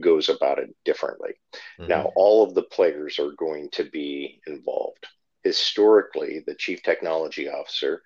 goes 0.00 0.28
about 0.28 0.58
it 0.58 0.74
differently. 0.84 1.32
Now, 1.78 2.12
all 2.16 2.44
of 2.44 2.54
the 2.54 2.64
players 2.64 3.18
are 3.18 3.32
going 3.32 3.70
to 3.72 3.84
be 3.84 4.40
involved. 4.46 5.06
Historically, 5.42 6.42
the 6.46 6.54
chief 6.54 6.82
technology 6.82 7.48
officer 7.48 8.02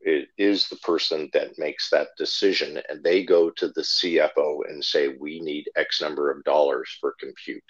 is 0.00 0.68
the 0.68 0.76
person 0.76 1.28
that 1.32 1.58
makes 1.58 1.90
that 1.90 2.08
decision, 2.16 2.80
and 2.88 3.02
they 3.02 3.24
go 3.24 3.50
to 3.50 3.68
the 3.68 3.82
CFO 3.82 4.68
and 4.68 4.84
say, 4.84 5.08
"We 5.08 5.40
need 5.40 5.70
X 5.76 6.00
number 6.00 6.30
of 6.30 6.44
dollars 6.44 6.96
for 7.00 7.14
compute." 7.18 7.62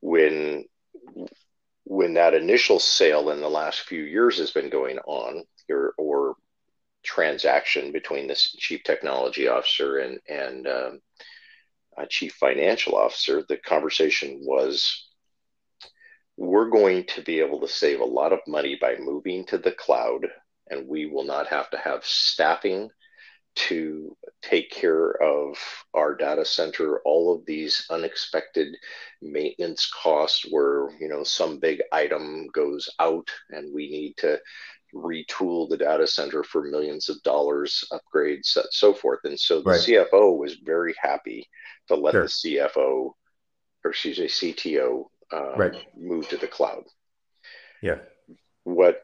When 0.00 0.64
when 1.84 2.14
that 2.14 2.34
initial 2.34 2.80
sale 2.80 3.30
in 3.30 3.40
the 3.40 3.48
last 3.48 3.80
few 3.82 4.02
years 4.02 4.38
has 4.38 4.50
been 4.50 4.70
going 4.70 4.98
on, 4.98 5.44
or, 5.70 5.94
or 5.98 6.34
transaction 7.04 7.92
between 7.92 8.26
this 8.26 8.54
chief 8.58 8.82
technology 8.82 9.46
officer 9.46 9.98
and 9.98 10.18
and 10.28 10.66
um, 10.66 11.00
chief 12.08 12.34
financial 12.34 12.96
officer, 12.96 13.44
the 13.48 13.56
conversation 13.56 14.40
was, 14.42 15.08
we're 16.36 16.68
going 16.68 17.04
to 17.04 17.22
be 17.22 17.40
able 17.40 17.60
to 17.60 17.68
save 17.68 18.00
a 18.00 18.04
lot 18.04 18.32
of 18.32 18.40
money 18.46 18.76
by 18.80 18.96
moving 18.98 19.46
to 19.46 19.58
the 19.58 19.72
cloud, 19.72 20.26
and 20.70 20.86
we 20.88 21.06
will 21.06 21.24
not 21.24 21.46
have 21.48 21.70
to 21.70 21.78
have 21.78 22.04
staffing 22.04 22.90
to 23.54 24.14
take 24.42 24.70
care 24.70 25.12
of 25.22 25.56
our 25.94 26.14
data 26.14 26.44
center 26.44 27.00
all 27.06 27.34
of 27.34 27.44
these 27.46 27.86
unexpected 27.90 28.68
maintenance 29.22 29.90
costs 30.02 30.44
where 30.50 30.90
you 31.00 31.08
know 31.08 31.24
some 31.24 31.58
big 31.58 31.80
item 31.90 32.46
goes 32.52 32.88
out 33.00 33.28
and 33.50 33.74
we 33.74 33.88
need 33.88 34.14
to 34.18 34.38
retool 34.94 35.68
the 35.68 35.76
data 35.76 36.06
center 36.06 36.44
for 36.44 36.62
millions 36.64 37.08
of 37.08 37.20
dollars 37.22 37.82
upgrades 37.92 38.56
so 38.70 38.92
forth 38.92 39.20
and 39.24 39.40
so 39.40 39.60
the 39.62 39.70
Right. 39.70 39.80
cfo 39.80 40.36
was 40.38 40.56
very 40.62 40.94
happy 41.00 41.48
to 41.88 41.94
let 41.94 42.12
Sure. 42.12 42.22
the 42.24 42.28
cfo 42.28 43.12
or 43.84 43.90
excuse 43.90 44.18
me 44.18 44.26
cto 44.26 45.06
um, 45.32 45.54
Right. 45.56 45.74
move 45.96 46.28
to 46.28 46.36
the 46.36 46.46
cloud 46.46 46.84
Yeah. 47.82 48.00
what 48.64 49.02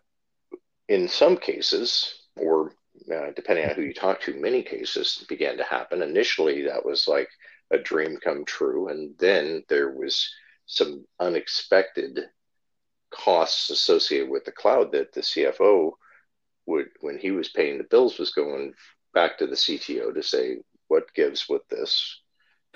in 0.93 1.09
some 1.09 1.37
cases 1.37 2.15
or 2.37 2.73
uh, 3.15 3.31
depending 3.37 3.65
on 3.69 3.75
who 3.75 3.83
you 3.83 3.95
talk 3.95 4.21
to, 4.23 4.35
many 4.41 4.63
cases 4.63 5.25
began 5.29 5.57
to 5.59 5.65
happen. 5.65 6.03
Initially, 6.03 6.63
that 6.63 6.85
was 6.85 7.09
like 7.09 7.29
a 7.71 7.79
dream 7.79 8.19
come 8.19 8.45
true, 8.45 8.89
and 8.89 9.15
then 9.19 9.65
there 9.69 9.91
was 9.91 10.31
some 10.67 11.07
unexpected 11.21 12.21
costs 13.11 13.71
associated 13.71 14.29
with 14.31 14.45
the 14.45 14.53
cloud 14.53 14.93
that 14.93 15.13
the 15.13 15.23
CFO 15.23 15.93
would, 16.67 16.89
when 17.01 17.19
he 17.19 17.31
was 17.33 17.51
paying 17.51 17.79
the 17.79 17.85
bills, 17.85 18.19
was 18.19 18.33
going 18.33 18.75
back 19.15 19.39
to 19.39 19.47
the 19.47 19.57
CTO 19.57 20.13
to 20.13 20.23
say, 20.23 20.59
"What 20.89 21.13
gives 21.15 21.49
with 21.49 21.67
this? 21.69 22.21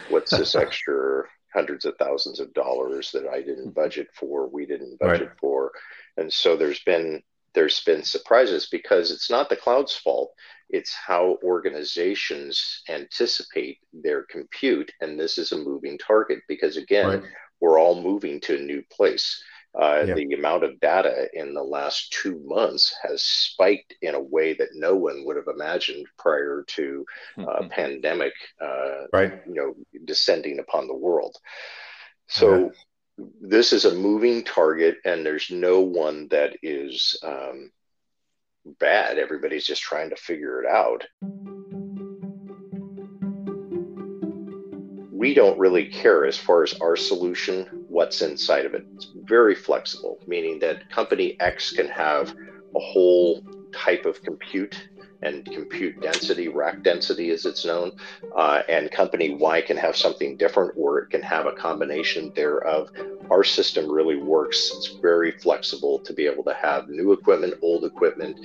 What's 0.07 0.37
this 0.37 0.55
extra 0.57 1.25
hundreds 1.55 1.85
of 1.87 1.97
thousands 1.99 2.41
of 2.41 2.55
dollars 2.55 3.13
that 3.13 3.29
I 3.29 3.43
didn't 3.43 3.73
budget 3.75 4.09
for? 4.15 4.49
We 4.49 4.67
didn't 4.67 4.99
budget 4.99 5.31
Right. 5.31 5.39
for?" 5.41 5.73
And 6.17 6.33
so 6.33 6.57
there's 6.57 6.83
been 6.85 7.23
there's 7.57 7.81
been 7.81 8.05
surprises 8.05 8.69
because 8.71 9.11
it's 9.11 9.31
not 9.31 9.49
the 9.49 9.57
cloud's 9.57 9.97
fault. 9.97 10.31
It's 10.69 10.95
how 10.95 11.39
organizations 11.43 12.83
anticipate 12.89 13.79
their 13.93 14.23
compute. 14.25 14.93
And 15.01 15.19
this 15.19 15.39
is 15.39 15.53
a 15.53 15.57
moving 15.59 15.99
target 15.99 16.41
because, 16.47 16.77
again, 16.77 17.09
Right. 17.09 17.23
we're 17.61 17.81
all 17.81 18.01
moving 18.01 18.41
to 18.43 18.57
a 18.57 18.61
new 18.61 18.83
place. 18.93 19.43
Uh, 19.75 20.05
Yeah. 20.07 20.15
The 20.15 20.33
amount 20.35 20.65
of 20.65 20.79
data 20.81 21.29
in 21.35 21.55
the 21.55 21.63
last 21.63 22.13
two 22.13 22.39
months 22.45 22.95
has 23.03 23.23
spiked 23.23 23.95
in 24.03 24.15
a 24.15 24.21
way 24.21 24.55
that 24.55 24.71
no 24.75 24.95
one 24.95 25.25
would 25.25 25.37
have 25.37 25.49
imagined 25.49 26.07
prior 26.19 26.65
to 26.77 27.05
uh, 27.39 27.69
pandemic, 27.71 28.33
uh, 28.61 29.07
Right. 29.13 29.33
you 29.47 29.55
know, 29.55 29.75
descending 30.05 30.59
upon 30.59 30.89
the 30.89 30.95
world. 30.95 31.37
So 32.29 32.73
this 33.41 33.73
is 33.73 33.85
a 33.85 33.95
moving 33.95 34.45
target, 34.45 34.99
and 35.05 35.25
there's 35.25 35.51
no 35.51 35.81
one 35.81 36.29
that 36.29 36.57
is 36.63 37.19
um, 37.23 37.71
bad. 38.79 39.19
Everybody's 39.19 39.65
just 39.65 39.83
trying 39.83 40.11
to 40.11 40.17
figure 40.17 40.63
it 40.63 40.69
out. 40.69 41.05
We 45.13 45.33
don't 45.33 45.59
really 45.59 45.87
care 45.89 46.27
as 46.27 46.37
far 46.37 46.63
as 46.63 46.75
our 46.81 46.95
solution, 46.95 47.85
what's 47.89 48.21
inside 48.21 48.67
of 48.67 48.75
it. 48.75 48.87
It's 48.95 49.13
very 49.25 49.55
flexible, 49.55 50.19
meaning 50.27 50.59
that 50.61 50.91
company 50.91 51.41
X 51.41 51.73
can 51.73 51.89
have 51.89 52.35
a 52.75 52.79
whole 52.79 53.43
type 53.73 54.05
of 54.05 54.23
compute 54.23 54.89
and 55.23 55.45
compute 55.47 56.01
density, 56.01 56.49
rack 56.49 56.83
density 56.83 57.31
as 57.31 57.47
it's 57.47 57.65
known, 57.65 57.93
uh, 58.37 58.63
and 58.69 58.91
company 58.91 59.35
Y 59.35 59.61
can 59.63 59.77
have 59.77 59.97
something 59.97 60.37
different, 60.37 60.73
or 60.77 61.01
it 61.01 61.11
can 61.11 61.23
have 61.23 61.47
a 61.47 61.53
combination 61.53 62.33
thereof. 62.35 62.89
our 63.31 63.43
system 63.43 63.91
really 63.91 64.17
works. 64.17 64.71
It's 64.77 64.99
very 65.03 65.33
flexible 65.33 65.99
to 66.01 66.13
be 66.13 66.27
able 66.27 66.45
to 66.45 66.55
have 66.55 66.89
new 66.89 67.13
equipment, 67.13 67.55
old 67.63 67.85
equipment, 67.85 68.39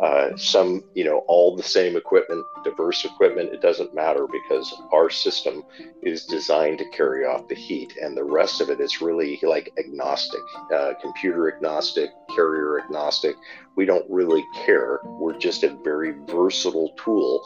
uh, 0.00 0.36
some, 0.36 0.82
you 0.94 1.04
know, 1.04 1.18
all 1.28 1.56
the 1.56 1.62
same 1.62 1.96
equipment, 1.96 2.44
diverse 2.64 3.04
equipment. 3.04 3.52
It 3.52 3.60
doesn't 3.60 3.94
matter 3.94 4.26
because 4.26 4.74
our 4.92 5.08
system 5.10 5.62
is 6.02 6.24
designed 6.24 6.78
to 6.78 6.88
carry 6.90 7.24
off 7.24 7.48
the 7.48 7.54
heat, 7.54 7.92
and 8.00 8.16
the 8.16 8.24
rest 8.24 8.60
of 8.60 8.70
it 8.70 8.80
is 8.80 9.00
really 9.00 9.38
like 9.42 9.72
agnostic, 9.78 10.40
uh, 10.74 10.94
computer 11.00 11.54
agnostic, 11.54 12.10
carrier 12.34 12.80
agnostic. 12.80 13.36
We 13.76 13.84
don't 13.84 14.06
really 14.08 14.44
care. 14.54 15.00
We're 15.04 15.38
just 15.38 15.64
a 15.64 15.76
very 15.84 16.14
versatile 16.26 16.92
tool 17.02 17.42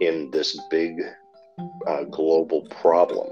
in 0.00 0.30
this 0.30 0.58
big 0.70 1.00
uh, 1.86 2.04
global 2.04 2.62
problem. 2.62 3.28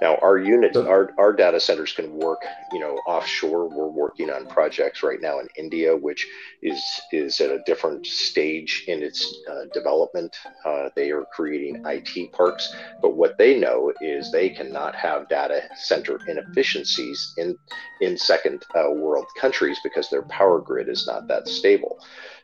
Now, 0.00 0.16
our 0.22 0.38
units, 0.38 0.76
our, 0.76 1.12
our 1.18 1.32
data 1.32 1.60
centers 1.60 1.92
can 1.92 2.12
work, 2.14 2.40
you 2.72 2.80
know, 2.80 2.98
offshore. 3.06 3.68
We're 3.68 3.88
working 3.88 4.30
on 4.30 4.46
projects 4.46 5.02
right 5.02 5.20
now 5.20 5.38
in 5.38 5.48
India, 5.56 5.96
which 5.96 6.26
is 6.62 6.82
is 7.12 7.40
at 7.40 7.50
a 7.50 7.62
different 7.66 8.06
stage 8.06 8.84
in 8.88 9.02
its 9.02 9.42
uh, 9.50 9.66
development. 9.74 10.36
Uh, 10.64 10.88
they 10.96 11.10
are 11.10 11.26
creating 11.32 11.82
IT 11.86 12.32
parks, 12.32 12.74
but 13.02 13.16
what 13.16 13.36
they 13.38 13.58
know 13.58 13.92
is 14.00 14.30
they 14.32 14.48
cannot 14.48 14.94
have 14.94 15.28
data 15.28 15.62
center 15.76 16.18
inefficiencies 16.26 17.34
in 17.36 17.56
in 18.00 18.16
second 18.16 18.64
uh, 18.74 18.90
world 18.90 19.26
countries 19.38 19.78
because 19.84 20.08
their 20.08 20.22
power 20.22 20.60
grid 20.60 20.88
is 20.88 21.06
not 21.06 21.28
that 21.28 21.46
stable. 21.46 21.98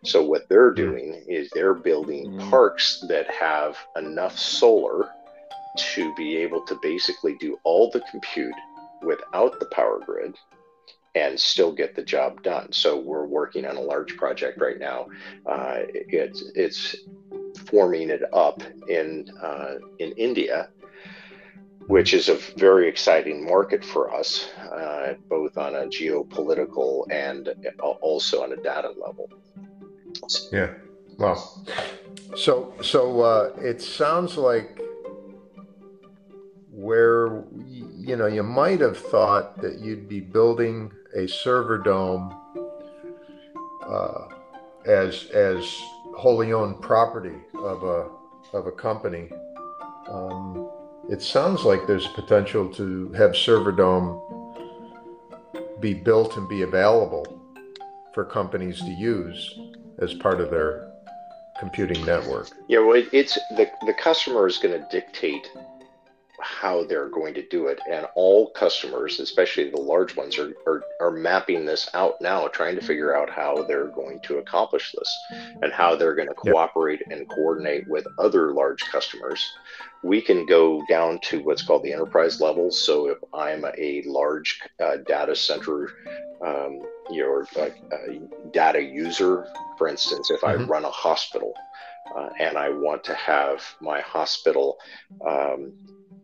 So 0.04 0.22
what 0.22 0.48
they're 0.48 0.70
hmm. 0.70 0.76
doing 0.76 1.24
is 1.28 1.50
they're 1.50 1.74
building 1.74 2.32
mm. 2.32 2.50
parks 2.50 3.04
that 3.08 3.28
have 3.30 3.76
enough 3.96 4.38
solar 4.38 5.10
to 5.76 6.14
be 6.14 6.36
able 6.36 6.62
to 6.62 6.78
basically 6.82 7.36
do 7.38 7.58
all 7.64 7.90
the 7.90 8.02
compute 8.10 8.54
without 9.02 9.58
the 9.60 9.66
power 9.66 10.00
grid 10.04 10.36
and 11.16 11.40
still 11.40 11.72
get 11.72 11.96
the 11.96 12.02
job 12.02 12.42
done. 12.42 12.70
So 12.72 13.00
we're 13.00 13.26
working 13.26 13.64
on 13.64 13.76
a 13.76 13.80
large 13.80 14.16
project 14.16 14.60
right 14.60 14.78
now. 14.78 15.06
Uh, 15.46 15.78
it's 15.90 16.44
it's 16.54 16.94
forming 17.70 18.10
it 18.10 18.22
up 18.34 18.62
in 18.88 19.26
uh, 19.42 19.76
in 19.98 20.12
India, 20.12 20.68
which 21.86 22.12
is 22.12 22.28
a 22.28 22.34
very 22.58 22.86
exciting 22.86 23.44
market 23.44 23.82
for 23.82 24.14
us, 24.14 24.50
uh, 24.58 25.14
both 25.30 25.56
on 25.56 25.74
a 25.74 25.86
geopolitical 25.86 27.10
and 27.10 27.48
also 27.80 28.42
on 28.42 28.52
a 28.52 28.56
data 28.56 28.92
level. 29.00 29.30
Yeah. 30.52 30.74
Well, 31.16 31.64
so 32.36 32.74
so 32.82 33.22
uh, 33.22 33.52
it 33.58 33.80
sounds 33.80 34.36
like 34.36 34.78
where 36.86 37.42
you 37.66 38.14
know 38.14 38.26
you 38.26 38.44
might 38.44 38.80
have 38.80 38.96
thought 38.96 39.60
that 39.60 39.80
you'd 39.80 40.08
be 40.08 40.20
building 40.20 40.92
a 41.16 41.26
server 41.26 41.78
dome 41.78 42.32
uh, 43.84 44.28
as 44.86 45.28
as 45.32 45.64
wholly 46.16 46.52
owned 46.52 46.80
property 46.80 47.38
of 47.54 47.82
a 47.82 48.08
of 48.52 48.68
a 48.68 48.72
company. 48.72 49.28
Um, 50.08 50.70
it 51.10 51.20
sounds 51.20 51.64
like 51.64 51.88
there's 51.88 52.06
potential 52.08 52.72
to 52.74 53.10
have 53.14 53.36
server 53.36 53.72
dome 53.72 54.22
be 55.80 55.92
built 55.92 56.36
and 56.36 56.48
be 56.48 56.62
available 56.62 57.26
for 58.14 58.24
companies 58.24 58.78
to 58.78 58.90
use 58.90 59.58
as 59.98 60.14
part 60.14 60.40
of 60.40 60.50
their 60.50 60.88
computing 61.58 62.04
network. 62.06 62.48
Yeah, 62.68 62.78
well, 62.78 63.02
it's 63.12 63.34
the 63.56 63.68
the 63.86 63.94
customer 63.94 64.46
is 64.46 64.58
going 64.58 64.80
to 64.80 64.86
dictate 64.92 65.48
how 66.40 66.84
they're 66.84 67.08
going 67.08 67.34
to 67.34 67.46
do 67.48 67.66
it. 67.68 67.78
And 67.90 68.06
all 68.14 68.50
customers, 68.50 69.20
especially 69.20 69.70
the 69.70 69.80
large 69.80 70.16
ones, 70.16 70.38
are, 70.38 70.52
are, 70.66 70.82
are, 71.00 71.10
mapping 71.10 71.64
this 71.64 71.88
out 71.94 72.20
now, 72.20 72.46
trying 72.48 72.76
to 72.76 72.84
figure 72.84 73.16
out 73.16 73.30
how 73.30 73.62
they're 73.64 73.88
going 73.88 74.20
to 74.24 74.38
accomplish 74.38 74.92
this 74.92 75.18
and 75.62 75.72
how 75.72 75.96
they're 75.96 76.14
going 76.14 76.28
to 76.28 76.34
cooperate 76.34 77.00
yep. 77.08 77.18
and 77.18 77.28
coordinate 77.30 77.88
with 77.88 78.06
other 78.18 78.52
large 78.52 78.82
customers. 78.84 79.44
We 80.02 80.20
can 80.20 80.46
go 80.46 80.82
down 80.88 81.18
to 81.24 81.42
what's 81.42 81.62
called 81.62 81.82
the 81.82 81.92
enterprise 81.92 82.40
level. 82.40 82.70
So 82.70 83.08
if 83.08 83.18
I'm 83.34 83.64
a 83.78 84.02
large 84.06 84.60
uh, 84.82 84.98
data 85.06 85.34
center, 85.34 85.90
um, 86.44 86.80
your 87.10 87.46
uh, 87.58 87.70
data 88.52 88.82
user, 88.82 89.46
for 89.78 89.88
instance, 89.88 90.30
if 90.30 90.42
mm-hmm. 90.42 90.62
I 90.62 90.64
run 90.64 90.84
a 90.84 90.90
hospital, 90.90 91.54
uh, 92.14 92.30
and 92.38 92.56
I 92.56 92.68
want 92.70 93.02
to 93.04 93.14
have 93.14 93.62
my 93.80 94.00
hospital 94.00 94.78
um, 95.26 95.72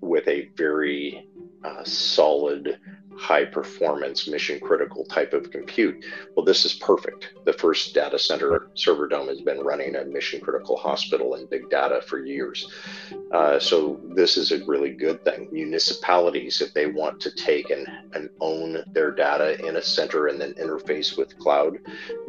with 0.03 0.29
a 0.29 0.49
very 0.57 1.27
uh, 1.65 1.85
solid 1.85 2.79
high 3.17 3.45
performance 3.45 4.29
mission 4.29 4.61
critical 4.61 5.05
type 5.05 5.33
of 5.33 5.51
compute. 5.51 6.05
Well, 6.35 6.45
this 6.45 6.65
is 6.65 6.75
perfect. 6.75 7.29
The 7.45 7.53
first 7.53 7.95
data 7.95 8.19
center 8.19 8.69
server 8.75 9.09
dome 9.09 9.29
has 9.29 9.41
been 9.41 9.61
running 9.61 9.97
a 9.97 10.05
mission 10.05 10.41
critical 10.41 10.77
hospital 10.77 11.35
and 11.35 11.49
big 11.51 11.69
data 11.71 12.03
for 12.07 12.25
years. 12.25 12.71
Uh, 13.33 13.59
so 13.59 14.01
this 14.15 14.37
is 14.37 14.53
a 14.53 14.65
really 14.67 14.93
good 14.93 15.25
thing. 15.25 15.49
Municipalities, 15.53 16.61
if 16.61 16.73
they 16.75 16.87
want 16.87 17.21
to 17.21 17.31
take 17.35 17.71
and, 17.71 17.87
and 18.15 18.29
own 18.41 18.83
their 18.93 19.11
data 19.11 19.65
in 19.67 19.77
a 19.77 19.83
center 19.83 20.29
and 20.29 20.41
then 20.41 20.55
interface 20.55 21.17
with 21.17 21.37
cloud, 21.39 21.79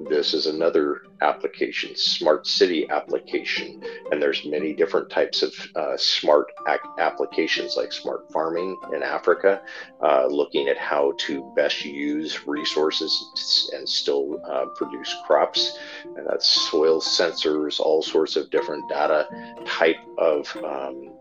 this 0.09 0.33
is 0.33 0.45
another 0.45 1.01
application, 1.21 1.95
smart 1.95 2.45
city 2.45 2.87
application. 2.89 3.81
And 4.11 4.21
there's 4.21 4.45
many 4.45 4.73
different 4.73 5.09
types 5.09 5.41
of 5.41 5.53
uh, 5.75 5.97
smart 5.97 6.47
ac- 6.67 6.79
applications 6.99 7.75
like 7.77 7.91
smart 7.91 8.31
farming 8.31 8.77
in 8.93 9.03
Africa, 9.03 9.61
uh, 10.01 10.27
looking 10.27 10.67
at 10.67 10.72
how 10.77 11.13
to 11.17 11.51
best 11.55 11.85
use 11.85 12.47
resources 12.47 13.69
and 13.73 13.87
still 13.87 14.39
uh, 14.45 14.65
produce 14.75 15.15
crops. 15.25 15.77
And 16.15 16.27
that's 16.27 16.47
soil 16.47 17.01
sensors, 17.01 17.79
all 17.79 18.01
sorts 18.01 18.35
of 18.35 18.49
different 18.49 18.87
data 18.89 19.27
type 19.65 19.97
of 20.17 20.55
um, 20.63 21.13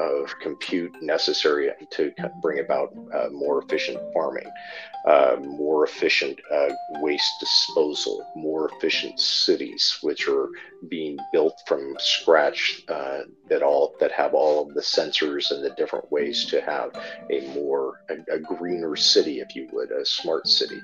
of 0.00 0.34
compute 0.40 0.94
necessary 1.02 1.70
to 1.90 2.12
bring 2.40 2.60
about 2.60 2.92
uh, 3.14 3.28
more 3.30 3.62
efficient 3.62 3.98
farming, 4.14 4.46
uh, 5.06 5.36
more 5.40 5.84
efficient 5.84 6.38
uh, 6.52 6.68
waste 7.00 7.32
disposal, 7.40 8.26
more 8.34 8.70
efficient 8.72 9.18
cities, 9.18 9.98
which 10.02 10.28
are 10.28 10.48
being 10.88 11.16
built 11.32 11.60
from 11.66 11.96
scratch 11.98 12.82
uh, 12.88 13.20
that 13.48 13.62
all 13.62 13.94
that 14.00 14.12
have 14.12 14.34
all 14.34 14.66
of 14.66 14.74
the 14.74 14.80
sensors 14.80 15.50
and 15.50 15.64
the 15.64 15.70
different 15.70 16.10
ways 16.12 16.44
to 16.46 16.60
have 16.60 16.90
a 17.30 17.40
more 17.54 18.00
a, 18.10 18.34
a 18.34 18.38
greener 18.38 18.96
city, 18.96 19.40
if 19.40 19.54
you 19.54 19.68
would, 19.72 19.90
a 19.90 20.04
smart 20.04 20.46
city. 20.46 20.80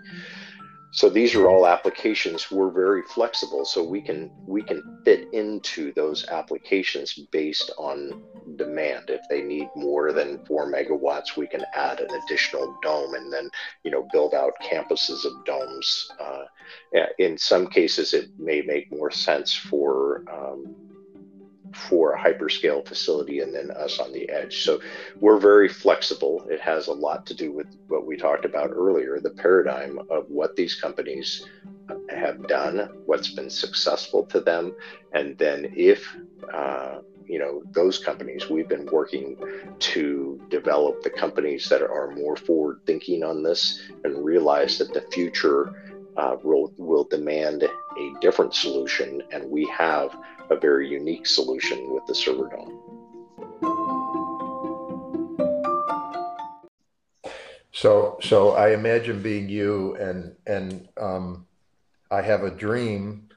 So 0.96 1.11
these 1.11 1.35
are 1.35 1.46
all 1.46 1.66
applications. 1.66 2.50
We're 2.50 2.70
very 2.70 3.02
flexible, 3.02 3.66
so 3.66 3.82
we 3.85 4.00
can 4.00 4.30
we 4.46 4.62
can 4.62 4.82
fit 5.04 5.28
into 5.35 5.92
those 5.92 6.26
applications 6.28 7.12
based 7.12 7.70
on 7.76 8.22
demand. 8.56 9.11
If 9.11 9.20
they 9.28 9.42
need 9.42 9.68
more 9.76 10.12
than 10.12 10.42
four 10.46 10.72
megawatts, 10.72 11.37
we 11.37 11.48
can 11.48 11.62
add 11.74 12.00
an 12.00 12.09
additional 12.22 12.78
dome 12.82 13.12
and 13.12 13.30
then 13.30 13.50
you 13.85 13.90
know 13.90 14.09
build 14.11 14.32
out 14.32 14.54
campuses 14.62 15.26
of 15.26 15.44
domes. 15.44 16.11
Uh, 16.18 16.44
in 17.18 17.37
some 17.37 17.66
cases, 17.66 18.14
it 18.14 18.30
may 18.38 18.62
make 18.62 18.90
more 18.90 19.11
sense 19.11 19.52
for 19.52 20.24
um, 20.32 20.74
for 21.76 22.12
a 22.12 22.18
hyperscale 22.18 22.86
facility 22.86 23.40
and 23.40 23.54
then 23.54 23.70
us 23.70 23.98
on 23.98 24.12
the 24.12 24.28
edge. 24.30 24.62
So 24.62 24.80
we're 25.20 25.38
very 25.38 25.68
flexible. 25.68 26.46
It 26.50 26.60
has 26.60 26.88
a 26.88 26.92
lot 26.92 27.26
to 27.26 27.34
do 27.34 27.52
with 27.52 27.66
what 27.88 28.06
we 28.06 28.16
talked 28.16 28.44
about 28.44 28.70
earlier 28.70 29.20
the 29.20 29.30
paradigm 29.30 29.98
of 30.10 30.28
what 30.28 30.56
these 30.56 30.74
companies 30.74 31.46
have 32.08 32.46
done, 32.48 32.88
what's 33.06 33.32
been 33.32 33.50
successful 33.50 34.24
to 34.26 34.40
them. 34.40 34.74
And 35.12 35.36
then 35.38 35.72
if, 35.76 36.16
uh, 36.52 36.98
you 37.26 37.38
know, 37.38 37.62
those 37.72 37.98
companies, 37.98 38.48
we've 38.48 38.68
been 38.68 38.86
working 38.86 39.36
to 39.78 40.40
develop 40.48 41.02
the 41.02 41.10
companies 41.10 41.68
that 41.68 41.82
are 41.82 42.10
more 42.12 42.36
forward 42.36 42.80
thinking 42.86 43.22
on 43.22 43.42
this 43.42 43.80
and 44.04 44.24
realize 44.24 44.78
that 44.78 44.92
the 44.92 45.02
future 45.12 45.74
uh, 46.16 46.36
will, 46.42 46.72
will 46.78 47.04
demand 47.04 47.62
a 47.62 48.14
different 48.20 48.54
solution. 48.54 49.22
And 49.32 49.50
we 49.50 49.66
have 49.66 50.16
a 50.50 50.56
very 50.56 50.88
unique 50.88 51.26
solution 51.26 51.92
with 51.92 52.06
the 52.06 52.14
server 52.14 52.48
dome. 52.48 52.87
So, 57.72 58.18
so 58.22 58.52
I 58.52 58.70
imagine 58.72 59.20
being 59.22 59.50
you, 59.50 59.96
and 59.96 60.35
and 60.46 60.88
um, 60.98 61.46
I 62.11 62.22
have 62.22 62.42
a 62.42 62.50
dream 62.50 63.28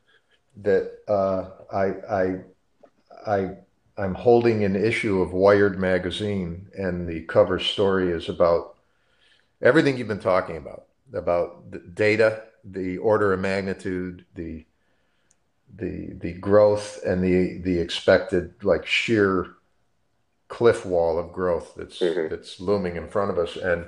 that 0.61 0.93
uh, 1.09 1.49
I 1.73 1.85
I 2.09 2.35
I 3.27 3.49
I'm 3.97 4.13
holding 4.13 4.63
an 4.63 4.77
issue 4.77 5.21
of 5.21 5.33
Wired 5.33 5.77
magazine, 5.77 6.67
and 6.73 7.05
the 7.05 7.21
cover 7.23 7.59
story 7.59 8.11
is 8.11 8.29
about 8.29 8.77
everything 9.61 9.97
you've 9.97 10.07
been 10.07 10.21
talking 10.21 10.55
about 10.55 10.85
about 11.13 11.69
the 11.71 11.79
data, 11.79 12.43
the 12.63 12.97
order 12.97 13.33
of 13.33 13.41
magnitude, 13.41 14.25
the 14.35 14.65
the 15.75 16.13
the 16.19 16.33
growth 16.33 16.99
and 17.05 17.23
the 17.23 17.59
the 17.59 17.79
expected 17.79 18.53
like 18.63 18.85
sheer 18.85 19.47
cliff 20.47 20.85
wall 20.85 21.19
of 21.19 21.31
growth 21.31 21.73
that's 21.75 21.99
mm-hmm. 21.99 22.27
that's 22.29 22.59
looming 22.59 22.95
in 22.95 23.07
front 23.07 23.31
of 23.31 23.37
us 23.37 23.55
and 23.55 23.87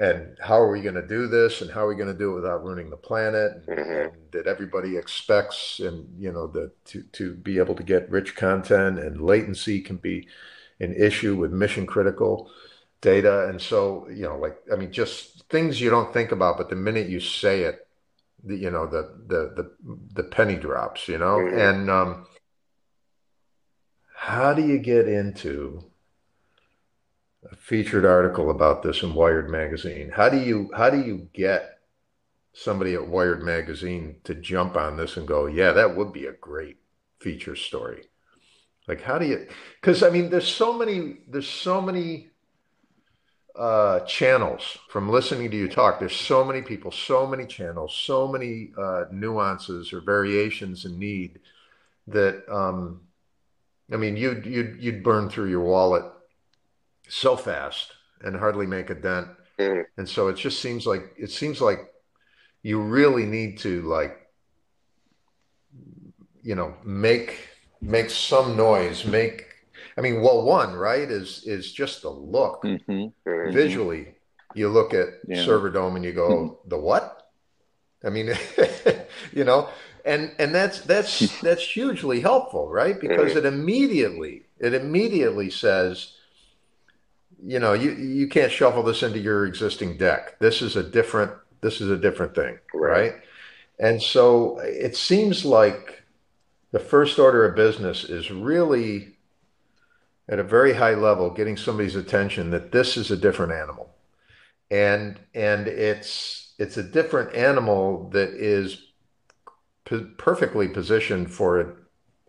and 0.00 0.38
how 0.40 0.60
are 0.60 0.70
we 0.70 0.80
going 0.80 0.94
to 0.94 1.06
do 1.06 1.26
this 1.26 1.60
and 1.60 1.70
how 1.72 1.84
are 1.84 1.88
we 1.88 1.96
going 1.96 2.12
to 2.12 2.18
do 2.18 2.32
it 2.32 2.36
without 2.36 2.64
ruining 2.64 2.88
the 2.88 2.96
planet 2.96 3.52
and, 3.66 3.78
Mhm. 3.78 4.04
and 4.04 4.12
that 4.32 4.46
everybody 4.46 4.96
expects 4.96 5.80
and 5.80 6.06
you 6.18 6.32
know 6.32 6.46
the 6.46 6.72
to, 6.86 7.02
to 7.12 7.34
be 7.34 7.58
able 7.58 7.74
to 7.74 7.82
get 7.82 8.10
rich 8.10 8.36
content 8.36 8.98
and 9.00 9.20
latency 9.20 9.80
can 9.80 9.96
be 9.96 10.28
an 10.80 10.94
issue 10.94 11.36
with 11.36 11.52
mission 11.52 11.86
critical 11.86 12.50
data 13.00 13.48
and 13.48 13.60
so 13.60 14.08
you 14.10 14.22
know 14.22 14.36
like 14.38 14.58
i 14.72 14.76
mean 14.76 14.92
just 14.92 15.48
things 15.50 15.80
you 15.80 15.90
don't 15.90 16.12
think 16.12 16.32
about 16.32 16.56
but 16.58 16.68
the 16.70 16.76
minute 16.76 17.08
you 17.08 17.20
say 17.20 17.62
it 17.62 17.87
the, 18.44 18.56
you 18.56 18.70
know 18.70 18.86
the 18.86 19.02
the 19.26 19.52
the, 19.56 19.98
the 20.14 20.22
penny 20.24 20.56
drops 20.56 21.08
you 21.08 21.18
know 21.18 21.38
Mhm. 21.38 21.70
and 21.70 21.90
um 21.90 22.26
how 24.14 24.52
do 24.52 24.62
you 24.66 24.78
get 24.78 25.08
into 25.08 25.90
a 27.50 27.56
featured 27.56 28.04
article 28.04 28.50
about 28.50 28.82
this 28.82 29.02
in 29.02 29.14
Wired 29.14 29.48
magazine. 29.48 30.10
How 30.14 30.28
do 30.28 30.38
you 30.38 30.70
how 30.76 30.90
do 30.90 31.00
you 31.00 31.28
get 31.32 31.78
somebody 32.52 32.94
at 32.94 33.06
Wired 33.06 33.42
magazine 33.42 34.16
to 34.24 34.34
jump 34.34 34.76
on 34.76 34.96
this 34.96 35.16
and 35.16 35.26
go, 35.26 35.46
yeah, 35.46 35.72
that 35.72 35.96
would 35.96 36.12
be 36.12 36.26
a 36.26 36.32
great 36.32 36.78
feature 37.20 37.54
story? 37.56 38.04
Like 38.88 39.02
how 39.02 39.18
do 39.18 39.26
you 39.26 39.46
because 39.80 40.02
I 40.02 40.10
mean 40.10 40.30
there's 40.30 40.48
so 40.48 40.72
many 40.72 41.18
there's 41.28 41.48
so 41.48 41.80
many 41.80 42.30
uh, 43.58 44.00
channels 44.00 44.78
from 44.88 45.08
listening 45.08 45.50
to 45.50 45.56
you 45.56 45.68
talk. 45.68 45.98
There's 45.98 46.14
so 46.14 46.44
many 46.44 46.62
people, 46.62 46.90
so 46.92 47.26
many 47.26 47.44
channels, 47.44 47.94
so 47.94 48.28
many 48.28 48.70
uh, 48.78 49.06
nuances 49.10 49.92
or 49.92 50.00
variations 50.00 50.84
in 50.84 50.98
need 50.98 51.40
that 52.06 52.48
um, 52.48 53.00
I 53.92 53.96
mean 53.96 54.16
you'd 54.16 54.46
you'd 54.46 54.76
you'd 54.80 55.02
burn 55.02 55.28
through 55.28 55.50
your 55.50 55.64
wallet 55.64 56.04
so 57.08 57.36
fast 57.36 57.92
and 58.22 58.36
hardly 58.36 58.66
make 58.66 58.90
a 58.90 58.94
dent. 58.94 59.28
Mhm. 59.58 59.84
And 59.96 60.08
so 60.08 60.28
it 60.28 60.36
just 60.36 60.60
seems 60.60 60.86
like 60.86 61.12
it 61.16 61.30
seems 61.30 61.60
like 61.60 61.92
you 62.62 62.80
really 62.80 63.26
need 63.26 63.58
to 63.58 63.82
like 63.82 64.28
you 66.42 66.54
know 66.54 66.74
make 66.84 67.48
make 67.80 68.10
some 68.10 68.56
noise, 68.56 69.04
make 69.04 69.47
I 69.98 70.00
mean, 70.00 70.22
well, 70.22 70.42
one 70.42 70.74
right 70.74 71.10
is 71.10 71.42
is 71.44 71.72
just 71.72 72.02
the 72.02 72.10
look 72.10 72.62
hmm 72.62 73.06
Mhm. 73.26 73.52
visually. 73.52 74.14
You 74.54 74.68
look 74.68 74.94
at 74.94 75.08
Yeah. 75.28 75.44
Serverdome 75.44 75.96
and 75.96 76.04
you 76.04 76.12
go, 76.12 76.60
the 76.66 76.78
what? 76.78 77.30
I 78.04 78.10
mean, 78.10 78.32
you 79.32 79.44
know, 79.44 79.68
and 80.04 80.32
and 80.38 80.54
that's 80.54 80.80
that's 80.82 81.40
that's 81.42 81.62
hugely 81.62 82.20
helpful, 82.20 82.68
right? 82.70 82.98
Because 83.00 83.34
it 83.36 83.44
immediately 83.44 84.44
it 84.60 84.72
immediately 84.74 85.50
says, 85.50 86.12
you 87.44 87.58
know, 87.58 87.72
you 87.72 87.92
you 87.92 88.28
can't 88.28 88.52
shuffle 88.52 88.82
this 88.82 89.02
into 89.02 89.18
your 89.18 89.46
existing 89.46 89.96
deck. 89.98 90.38
This 90.38 90.62
is 90.62 90.76
a 90.76 90.82
different 90.82 91.32
this 91.60 91.80
is 91.80 91.90
a 91.90 91.96
different 91.96 92.34
thing, 92.34 92.58
Right. 92.72 93.12
right? 93.12 93.14
And 93.80 94.02
so 94.02 94.58
it 94.60 94.96
seems 94.96 95.44
like 95.44 96.02
the 96.72 96.80
first 96.80 97.18
order 97.18 97.44
of 97.44 97.56
business 97.56 98.04
is 98.04 98.30
really 98.30 99.17
at 100.28 100.38
a 100.38 100.44
very 100.44 100.74
high 100.74 100.94
level 100.94 101.30
getting 101.30 101.56
somebody's 101.56 101.96
attention 101.96 102.50
that 102.50 102.72
this 102.72 102.96
is 102.96 103.10
a 103.10 103.16
different 103.16 103.52
animal. 103.52 103.94
And 104.70 105.18
and 105.34 105.66
it's 105.66 106.52
it's 106.58 106.76
a 106.76 106.82
different 106.82 107.34
animal 107.34 108.10
that 108.10 108.30
is 108.30 108.92
p- 109.84 110.06
perfectly 110.18 110.68
positioned 110.68 111.30
for 111.32 111.60
a, 111.60 111.72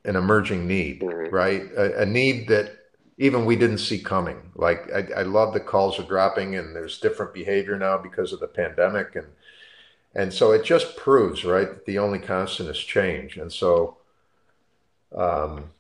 an 0.06 0.16
emerging 0.16 0.68
need 0.68 1.02
Mhm. 1.02 1.32
right? 1.32 1.64
A, 1.76 2.02
a 2.02 2.06
need 2.06 2.48
that 2.48 2.72
even 3.18 3.44
we 3.46 3.58
didn't 3.58 3.80
see 3.80 4.00
coming. 4.00 4.52
Like 4.56 4.90
I, 4.94 5.08
I 5.18 5.24
love 5.24 5.54
the 5.54 5.60
calls 5.60 6.00
are 6.00 6.04
dropping 6.04 6.56
and 6.56 6.74
there's 6.76 7.00
different 7.02 7.34
behavior 7.34 7.78
now 7.78 7.98
because 7.98 8.32
of 8.32 8.40
the 8.40 8.48
pandemic. 8.48 9.16
And 9.16 9.28
and 10.16 10.34
so 10.34 10.52
it 10.54 10.64
just 10.64 10.96
proves 10.98 11.44
right 11.46 11.70
that 11.70 11.86
the 11.86 12.00
only 12.00 12.20
constant 12.20 12.70
is 12.70 12.80
change. 12.80 13.38
And 13.38 13.52
so 13.52 13.98
um, 15.16 15.72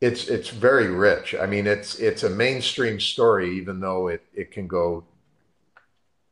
it's 0.00 0.28
it's 0.28 0.50
very 0.50 0.88
rich. 0.88 1.34
I 1.34 1.46
mean, 1.46 1.66
it's 1.66 1.96
it's 1.96 2.22
a 2.22 2.30
mainstream 2.30 3.00
story, 3.00 3.56
even 3.56 3.80
though 3.80 4.08
it 4.08 4.24
it 4.32 4.50
can 4.52 4.66
go 4.66 5.04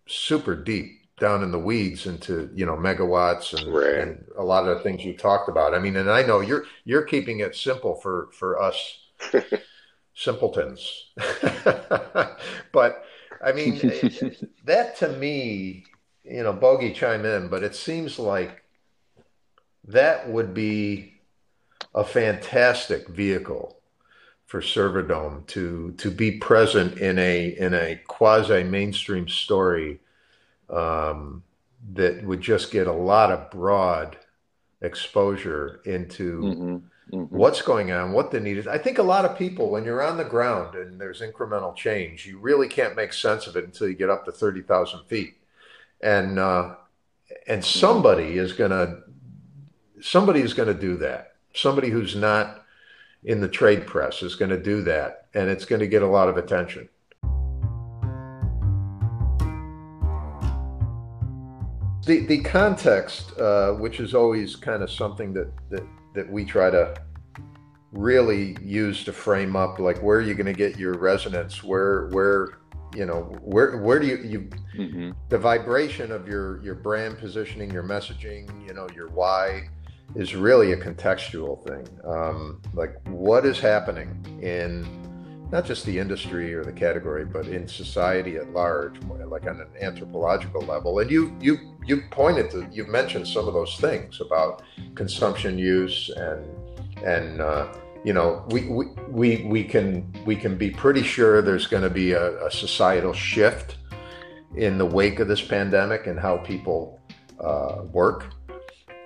super 0.08 0.54
deep 0.54 1.00
down 1.18 1.42
in 1.42 1.50
the 1.50 1.58
weeds 1.58 2.06
into 2.06 2.50
you 2.54 2.66
know 2.66 2.76
megawatts 2.76 3.54
and 3.54 3.76
Right. 3.76 3.96
and 3.96 4.24
a 4.36 4.42
lot 4.44 4.68
of 4.68 4.76
the 4.76 4.82
things 4.82 5.04
you 5.04 5.16
talked 5.16 5.48
about. 5.48 5.74
I 5.74 5.78
mean, 5.78 5.96
and 5.96 6.10
I 6.10 6.22
know 6.22 6.40
you're 6.40 6.64
you're 6.84 7.02
keeping 7.02 7.40
it 7.40 7.54
simple 7.56 7.94
for 7.96 8.28
for 8.32 8.60
us 8.60 8.76
simpletons, 10.14 11.06
but 12.72 13.04
I 13.44 13.52
mean 13.52 13.82
that 14.64 14.96
to 14.98 15.08
me, 15.08 15.84
you 16.24 16.42
know, 16.42 16.52
Bogey 16.52 16.92
chime 16.92 17.24
in, 17.24 17.48
but 17.48 17.62
it 17.62 17.74
seems 17.74 18.18
like 18.18 18.62
that 19.88 20.28
would 20.28 20.52
be 20.54 21.15
a 21.96 22.04
fantastic 22.04 23.08
vehicle 23.08 23.78
for 24.46 24.60
Serverdome 24.62 25.46
to 25.48 25.92
to 25.98 26.10
be 26.10 26.32
present 26.38 26.98
in 26.98 27.18
a 27.18 27.48
in 27.58 27.74
a 27.74 27.96
quasi 28.08 28.64
mainstream 28.64 29.28
story 29.28 30.00
um, 30.70 31.44
that 31.94 32.24
would 32.24 32.40
just 32.40 32.72
get 32.72 32.86
a 32.86 32.92
lot 32.92 33.32
of 33.32 33.50
broad 33.50 34.18
exposure 34.82 35.80
into 35.86 36.58
hmm 36.58 36.78
hmm 37.10 37.26
what's 37.28 37.62
going 37.62 37.92
on, 37.92 38.12
what 38.12 38.30
the 38.30 38.40
need 38.40 38.58
is. 38.58 38.66
I 38.66 38.78
think 38.78 38.98
a 38.98 39.02
lot 39.02 39.24
of 39.24 39.38
people, 39.38 39.70
when 39.70 39.84
you're 39.84 40.02
on 40.02 40.16
the 40.16 40.24
ground 40.24 40.74
and 40.76 41.00
there's 41.00 41.20
incremental 41.22 41.74
change, 41.76 42.26
you 42.26 42.38
really 42.38 42.68
can't 42.68 42.96
make 42.96 43.12
sense 43.12 43.46
of 43.46 43.56
it 43.56 43.64
until 43.64 43.88
you 43.88 43.94
get 43.94 44.10
up 44.10 44.24
to 44.26 44.32
thirty 44.32 44.62
thousand 44.62 45.04
feet, 45.06 45.34
and 46.02 46.38
uh, 46.38 46.76
and 47.48 47.64
somebody 47.64 48.38
is 48.38 48.52
gonna 48.54 49.00
somebody 50.00 50.40
is 50.40 50.54
gonna 50.54 50.74
do 50.74 50.96
that. 50.98 51.35
Somebody 51.56 51.88
who's 51.88 52.14
not 52.14 52.64
in 53.24 53.40
the 53.40 53.48
trade 53.48 53.86
press 53.86 54.22
is 54.22 54.34
going 54.34 54.50
to 54.50 54.62
do 54.62 54.82
that, 54.82 55.28
and 55.32 55.48
it's 55.48 55.64
going 55.64 55.80
to 55.80 55.86
get 55.86 56.02
a 56.02 56.06
lot 56.06 56.28
of 56.28 56.36
attention. 56.36 56.86
The 62.04 62.26
the 62.26 62.42
context, 62.42 63.32
uh, 63.40 63.72
which 63.72 64.00
is 64.00 64.14
always 64.14 64.54
kind 64.54 64.82
of 64.82 64.90
something 64.90 65.32
that 65.32 65.50
that 65.70 65.82
that 66.14 66.30
we 66.30 66.44
try 66.44 66.68
to 66.68 66.94
really 67.90 68.54
use 68.62 69.02
to 69.04 69.12
frame 69.12 69.56
up, 69.56 69.78
like 69.78 69.98
where 70.02 70.18
are 70.18 70.22
you 70.22 70.34
going 70.34 70.46
to 70.46 70.52
get 70.52 70.78
your 70.78 70.98
resonance? 70.98 71.64
Where 71.64 72.08
where 72.08 72.58
you 72.94 73.06
know 73.06 73.34
where 73.40 73.78
where 73.78 73.98
do 73.98 74.06
you 74.06 74.18
you 74.18 74.50
hmm 74.76 75.10
the 75.30 75.38
vibration 75.38 76.12
of 76.12 76.28
your 76.28 76.62
your 76.62 76.74
brand 76.74 77.18
positioning, 77.18 77.70
your 77.70 77.82
messaging, 77.82 78.46
you 78.64 78.74
know, 78.74 78.86
your 78.94 79.08
why 79.08 79.68
is 80.14 80.34
really 80.34 80.72
a 80.72 80.76
contextual 80.76 81.62
thing. 81.66 81.86
Um, 82.04 82.60
like 82.72 82.94
what 83.08 83.44
is 83.44 83.58
happening 83.58 84.24
in 84.40 84.86
not 85.50 85.64
just 85.64 85.86
the 85.86 85.98
industry 85.98 86.52
or 86.54 86.64
the 86.64 86.72
category, 86.72 87.24
but 87.24 87.46
in 87.46 87.68
society 87.68 88.36
at 88.36 88.52
large, 88.52 89.00
like 89.02 89.46
on 89.46 89.60
an 89.60 89.68
anthropological 89.80 90.60
level. 90.62 90.98
And 90.98 91.10
you 91.10 91.36
you 91.40 91.76
you 91.84 92.02
pointed 92.10 92.50
to 92.50 92.68
you've 92.72 92.88
mentioned 92.88 93.28
some 93.28 93.46
of 93.46 93.54
those 93.54 93.76
things 93.76 94.20
about 94.20 94.62
consumption 94.94 95.58
use 95.58 96.10
and 96.16 96.44
and 97.04 97.40
uh, 97.40 97.72
you 98.04 98.12
know 98.12 98.44
we, 98.50 98.68
we 98.68 98.86
we 99.08 99.44
we 99.44 99.64
can 99.64 100.12
we 100.24 100.34
can 100.34 100.56
be 100.56 100.70
pretty 100.70 101.02
sure 101.02 101.42
there's 101.42 101.66
going 101.66 101.82
to 101.84 101.90
be 101.90 102.12
a, 102.12 102.44
a 102.44 102.50
societal 102.50 103.12
shift 103.12 103.76
in 104.56 104.78
the 104.78 104.86
wake 104.86 105.20
of 105.20 105.28
this 105.28 105.42
pandemic 105.42 106.06
and 106.06 106.18
how 106.18 106.38
people 106.38 107.00
uh, 107.40 107.82
work. 107.92 108.32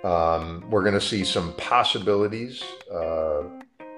Um, 0.04 0.64
we're 0.70 0.82
going 0.82 0.94
to 0.94 1.00
see 1.00 1.24
some 1.24 1.52
possibilities 1.54 2.62
uh, 2.92 3.42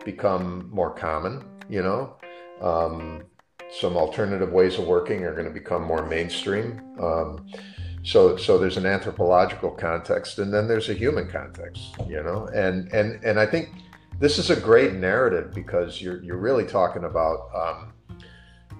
become 0.04 0.68
more 0.72 0.90
common, 0.90 1.44
you 1.68 1.82
know. 1.82 2.16
Um, 2.60 3.22
some 3.70 3.96
alternative 3.96 4.52
ways 4.52 4.78
of 4.78 4.86
working 4.86 5.24
are 5.24 5.32
going 5.32 5.46
to 5.46 5.52
become 5.52 5.82
more 5.82 6.04
mainstream. 6.04 6.80
Um, 7.00 7.46
so, 8.02 8.36
so 8.36 8.58
there's 8.58 8.76
an 8.76 8.86
anthropological 8.86 9.70
context, 9.70 10.38
and 10.38 10.52
then 10.52 10.66
there's 10.66 10.88
a 10.88 10.94
human 10.94 11.28
context, 11.28 11.94
you 12.08 12.22
know. 12.22 12.48
And 12.52 12.92
and 12.92 13.22
and 13.24 13.38
I 13.38 13.46
think 13.46 13.70
this 14.18 14.38
is 14.38 14.50
a 14.50 14.56
great 14.56 14.94
narrative 14.94 15.54
because 15.54 16.02
you're 16.02 16.22
you're 16.22 16.36
really 16.36 16.64
talking 16.64 17.04
about 17.04 17.48
um, 17.54 17.92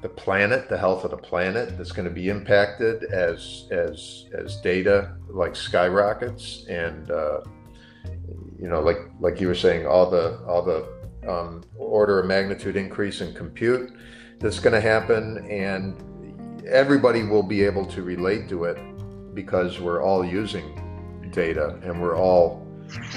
the 0.03 0.09
planet, 0.09 0.69
the 0.69 0.77
health 0.77 1.05
of 1.05 1.13
the 1.13 1.17
planet 1.17 1.79
that's 1.79 1.93
going 1.93 2.09
to 2.09 2.15
be 2.15 2.29
impacted 2.29 3.05
as 3.05 3.69
as 3.71 4.27
as 4.35 4.57
data 4.57 5.15
like 5.29 5.55
skyrockets, 5.55 6.67
and 6.69 7.11
uh, 7.11 7.41
you 8.61 8.69
know, 8.69 8.81
like 8.81 8.99
like 9.21 9.41
you 9.41 9.47
were 9.47 9.55
saying, 9.55 9.87
all 9.87 10.11
the 10.11 10.39
all 10.47 10.63
the 10.63 10.87
um, 11.29 11.63
order 11.77 12.19
of 12.19 12.27
magnitude 12.27 12.77
increase 12.77 13.21
in 13.21 13.33
compute 13.33 13.93
that's 14.41 14.59
going 14.59 14.75
to 14.75 14.81
happen, 14.81 15.47
and 15.49 15.95
everybody 16.67 17.23
will 17.23 17.43
be 17.45 17.63
able 17.63 17.87
to 17.87 18.03
relate 18.03 18.49
to 18.49 18.65
it 18.65 18.79
because 19.35 19.81
we're 19.81 20.03
all 20.03 20.25
using 20.25 20.79
data 21.33 21.79
and 21.83 22.01
we're 22.01 22.17
all 22.17 22.67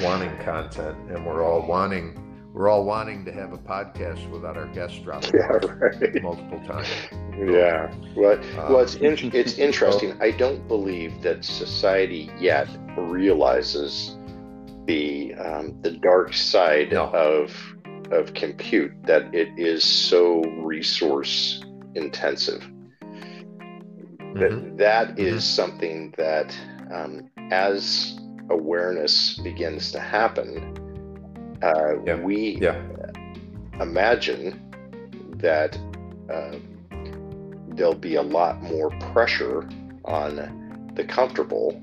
wanting 0.01 0.35
content 0.37 0.97
and 1.09 1.25
we're 1.25 1.43
all 1.43 1.65
wanting 1.67 2.21
we're 2.55 2.69
all 2.69 2.85
wanting 2.85 3.25
to 3.25 3.33
have 3.33 3.51
a 3.51 3.57
podcast 3.57 4.29
without 4.29 4.55
our 4.55 4.67
guests 4.67 4.97
dropping 4.99 5.31
Yeah, 5.33 5.47
right. 5.47 6.23
multiple 6.23 6.61
times. 6.65 6.87
Yeah. 7.37 7.93
Well, 8.15 8.39
well, 8.69 8.79
it's 8.79 8.95
in, 8.95 9.11
Um, 9.11 9.31
it's 9.33 9.57
interesting. 9.57 10.13
I 10.21 10.31
don't 10.31 10.65
believe 10.69 11.21
that 11.21 11.43
society 11.43 12.31
yet 12.39 12.69
realizes 12.97 14.17
the 14.85 15.33
um, 15.35 15.75
the 15.81 15.91
dark 15.91 16.33
side 16.33 16.93
No. 16.93 17.07
of 17.09 17.51
of 18.11 18.33
compute. 18.35 18.93
That 19.03 19.35
it 19.35 19.49
is 19.57 19.83
so 19.83 20.41
resource 20.63 21.61
intensive. 21.95 22.61
That 24.35 24.51
Mhm. 24.51 24.77
that 24.77 25.19
is 25.19 25.43
something 25.43 26.13
that, 26.17 26.55
um, 26.93 27.29
as 27.51 28.17
awareness 28.49 29.37
begins 29.43 29.91
to 29.91 29.99
happen, 29.99 30.73
uh, 31.65 31.95
Yeah. 32.05 32.15
we 32.21 32.57
Yeah. 32.61 32.81
imagine 33.81 34.61
that 35.37 35.77
uh, 36.29 36.55
there'll 37.69 37.93
be 37.93 38.15
a 38.15 38.21
lot 38.21 38.61
more 38.61 38.89
pressure 39.13 39.67
on 40.05 40.91
the 40.95 41.03
comfortable 41.03 41.81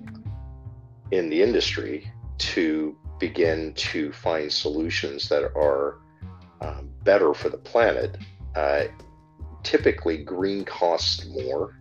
in 1.11 1.29
the 1.29 1.43
industry 1.43 2.11
to 2.39 2.97
begin 3.19 3.73
to 3.75 4.11
find 4.13 4.51
solutions 4.51 5.29
that 5.29 5.45
are 5.55 5.99
um, 6.61 6.91
better 7.05 7.35
for 7.35 7.49
the 7.51 7.59
planet. 7.59 8.17
Uh, 8.55 8.85
typically, 9.63 10.19
green 10.25 10.65
costs 10.65 11.27
more, 11.27 11.79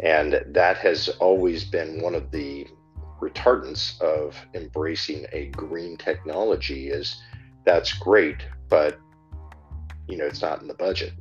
and 0.00 0.42
that 0.48 0.78
has 0.78 1.08
always 1.20 1.64
been 1.64 2.00
one 2.02 2.14
of 2.14 2.30
the 2.30 2.66
retardants 3.22 4.00
of 4.00 4.36
embracing 4.54 5.26
a 5.32 5.46
green 5.46 5.96
technology 5.96 6.88
is 6.88 7.22
that's 7.64 7.92
great 7.94 8.44
but 8.68 8.98
you 10.08 10.16
know 10.16 10.24
it's 10.26 10.42
not 10.42 10.60
in 10.60 10.68
the 10.68 10.74
budget. 10.74 11.12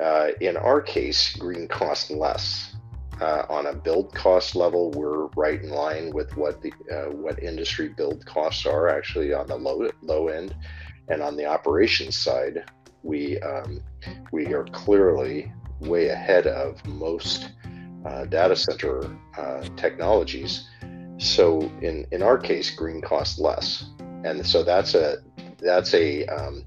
Uh, 0.00 0.28
in 0.40 0.56
our 0.56 0.80
case 0.80 1.36
green 1.36 1.68
costs 1.68 2.10
less. 2.10 2.74
Uh, 3.20 3.44
on 3.50 3.66
a 3.66 3.74
build 3.74 4.14
cost 4.14 4.54
level 4.54 4.92
we're 4.92 5.26
right 5.36 5.60
in 5.62 5.70
line 5.70 6.12
with 6.14 6.36
what 6.36 6.62
the 6.62 6.72
uh, 6.92 7.10
what 7.10 7.42
industry 7.42 7.88
build 7.88 8.24
costs 8.24 8.64
are 8.64 8.88
actually 8.88 9.32
on 9.32 9.46
the 9.48 9.56
low 9.56 9.88
low 10.02 10.28
end. 10.28 10.54
And 11.08 11.20
on 11.20 11.36
the 11.36 11.44
operations 11.44 12.16
side 12.16 12.64
we 13.02 13.40
um, 13.40 13.82
we 14.30 14.54
are 14.54 14.64
clearly 14.66 15.52
way 15.80 16.08
ahead 16.08 16.46
of 16.46 16.84
most 16.86 17.50
uh, 18.06 18.24
data 18.26 18.54
center 18.54 19.10
uh, 19.36 19.62
technologies 19.76 20.68
so 21.18 21.60
in 21.82 22.06
in 22.12 22.22
our 22.22 22.38
case 22.38 22.70
green 22.70 23.00
costs 23.00 23.38
less. 23.38 23.84
And 24.24 24.44
so 24.44 24.62
that's 24.62 24.94
a 24.94 25.18
that's 25.58 25.94
a 25.94 26.26
um, 26.26 26.64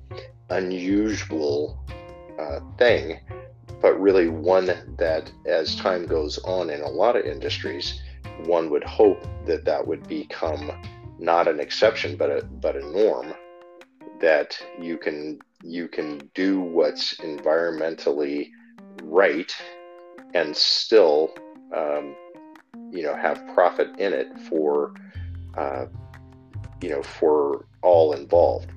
unusual 0.50 1.84
uh, 2.40 2.60
thing 2.78 3.20
but 3.82 4.00
really 4.00 4.30
one 4.30 4.72
that 4.98 5.32
as 5.46 5.76
time 5.76 6.06
goes 6.06 6.38
on 6.40 6.70
in 6.70 6.82
a 6.82 6.90
lot 6.90 7.16
of 7.16 7.26
industries 7.26 8.02
one 8.46 8.70
would 8.70 8.84
hope 8.84 9.24
that 9.46 9.66
that 9.66 9.86
would 9.86 10.08
become 10.08 10.72
not 11.20 11.48
an 11.48 11.60
exception 11.60 12.16
but 12.16 12.30
a 12.30 12.44
but 12.62 12.76
a 12.76 12.92
norm 12.92 13.34
that 14.20 14.58
you 14.80 14.98
can 14.98 15.40
you 15.64 15.88
can 15.88 16.20
do 16.36 16.60
what's 16.60 17.16
environmentally 17.18 18.50
right 19.04 19.56
and 20.34 20.56
still 20.56 21.34
um, 21.76 22.16
you 22.92 23.04
know 23.04 23.16
have 23.16 23.46
profit 23.54 23.90
in 24.00 24.14
it 24.14 24.28
for 24.50 24.94
uh, 25.58 25.86
you 26.82 26.90
know 26.90 27.04
for 27.04 27.66
all 27.82 28.14
involved. 28.14 28.72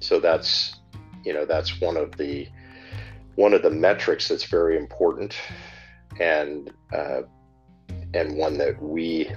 So 0.00 0.20
that's 0.20 0.76
you 1.24 1.32
know 1.32 1.44
that's 1.44 1.80
one 1.80 1.96
of 1.96 2.16
the 2.16 2.48
one 3.36 3.54
of 3.54 3.62
the 3.62 3.70
metrics 3.70 4.28
that's 4.28 4.44
very 4.44 4.76
important 4.76 5.36
and 6.20 6.72
uh, 6.92 7.22
and 8.12 8.36
one 8.36 8.58
that 8.58 8.80
we 8.80 9.30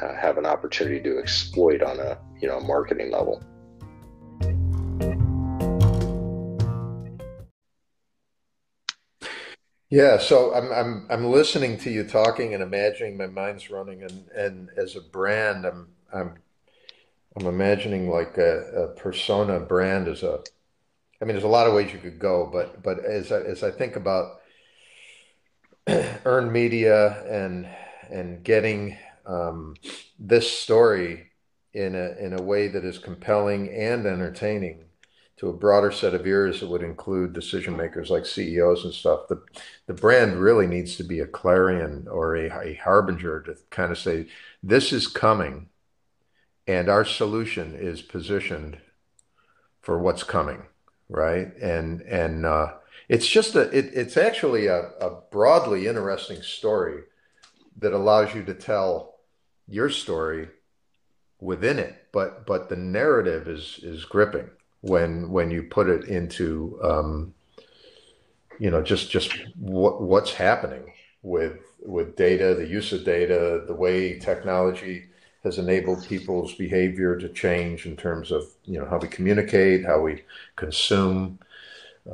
uh, 0.00 0.14
have 0.14 0.38
an 0.38 0.46
opportunity 0.46 1.00
to 1.00 1.18
exploit 1.18 1.82
on 1.82 1.98
a 1.98 2.18
you 2.40 2.48
know 2.48 2.60
marketing 2.60 3.10
level 3.10 3.42
Yeah, 9.90 10.18
so 10.18 10.54
I'm 10.54 10.70
I'm 10.72 11.06
I'm 11.10 11.24
listening 11.32 11.76
to 11.78 11.90
you 11.90 12.04
talking 12.04 12.54
and 12.54 12.62
imagining 12.62 13.16
my 13.16 13.26
mind's 13.26 13.70
running 13.70 14.02
and 14.04 14.28
and 14.28 14.68
as 14.76 14.94
a 14.94 15.00
brand 15.00 15.66
I'm 15.66 15.88
I'm 16.12 16.34
I'm 17.36 17.46
imagining 17.46 18.08
like 18.08 18.38
a, 18.38 18.84
a 18.84 18.88
persona 18.94 19.60
brand 19.60 20.08
as 20.08 20.22
a 20.22 20.40
I 21.20 21.24
mean 21.24 21.34
there's 21.34 21.44
a 21.44 21.48
lot 21.48 21.66
of 21.66 21.74
ways 21.74 21.92
you 21.92 21.98
could 21.98 22.18
go 22.20 22.48
but 22.52 22.82
but 22.82 23.04
as 23.04 23.32
I 23.32 23.40
as 23.42 23.64
I 23.64 23.72
think 23.72 23.96
about 23.96 24.40
earned 25.88 26.52
media 26.52 27.22
and 27.24 27.68
and 28.10 28.44
getting 28.44 28.96
um, 29.26 29.76
this 30.18 30.50
story 30.50 31.30
in 31.74 31.94
a 31.96 32.12
in 32.24 32.32
a 32.32 32.42
way 32.42 32.68
that 32.68 32.84
is 32.84 32.98
compelling 32.98 33.70
and 33.70 34.06
entertaining 34.06 34.84
to 35.40 35.48
a 35.48 35.54
broader 35.54 35.90
set 35.90 36.12
of 36.12 36.26
ears 36.26 36.60
that 36.60 36.68
would 36.68 36.82
include 36.82 37.32
decision 37.32 37.74
makers 37.74 38.10
like 38.10 38.26
CEOs 38.26 38.84
and 38.84 38.92
stuff. 38.92 39.20
The 39.26 39.42
the 39.86 39.94
brand 39.94 40.38
really 40.38 40.66
needs 40.66 40.96
to 40.96 41.02
be 41.02 41.18
a 41.18 41.26
clarion 41.26 42.06
or 42.10 42.36
a, 42.36 42.50
a 42.50 42.74
harbinger 42.74 43.40
to 43.44 43.56
kind 43.70 43.90
of 43.90 43.96
say 43.96 44.26
this 44.62 44.92
is 44.92 45.06
coming, 45.06 45.70
and 46.66 46.90
our 46.90 47.06
solution 47.06 47.74
is 47.74 48.02
positioned 48.02 48.80
for 49.80 49.98
what's 49.98 50.24
coming, 50.24 50.64
right? 51.08 51.56
And 51.56 52.02
and 52.02 52.44
uh, 52.44 52.74
it's 53.08 53.26
just 53.26 53.54
a 53.54 53.62
it, 53.74 53.92
it's 53.94 54.18
actually 54.18 54.66
a, 54.66 54.90
a 55.00 55.22
broadly 55.30 55.86
interesting 55.86 56.42
story 56.42 57.04
that 57.78 57.94
allows 57.94 58.34
you 58.34 58.44
to 58.44 58.52
tell 58.52 59.20
your 59.66 59.88
story 59.88 60.48
within 61.40 61.78
it, 61.78 62.08
but 62.12 62.44
but 62.44 62.68
the 62.68 62.76
narrative 62.76 63.48
is 63.48 63.80
is 63.82 64.04
gripping 64.04 64.50
when 64.82 65.30
when 65.30 65.50
you 65.50 65.62
put 65.62 65.88
it 65.88 66.04
into 66.04 66.78
um, 66.82 67.34
you 68.58 68.70
know 68.70 68.82
just 68.82 69.10
just 69.10 69.32
what 69.56 70.00
what's 70.02 70.32
happening 70.32 70.92
with 71.22 71.58
with 71.82 72.16
data, 72.16 72.54
the 72.54 72.66
use 72.66 72.92
of 72.92 73.04
data, 73.04 73.64
the 73.66 73.74
way 73.74 74.18
technology 74.18 75.06
has 75.44 75.58
enabled 75.58 76.06
people's 76.06 76.54
behavior 76.54 77.16
to 77.16 77.28
change 77.30 77.86
in 77.86 77.96
terms 77.96 78.30
of 78.30 78.44
you 78.64 78.78
know 78.78 78.86
how 78.86 78.98
we 78.98 79.08
communicate, 79.08 79.84
how 79.84 80.00
we 80.00 80.24
consume, 80.56 81.38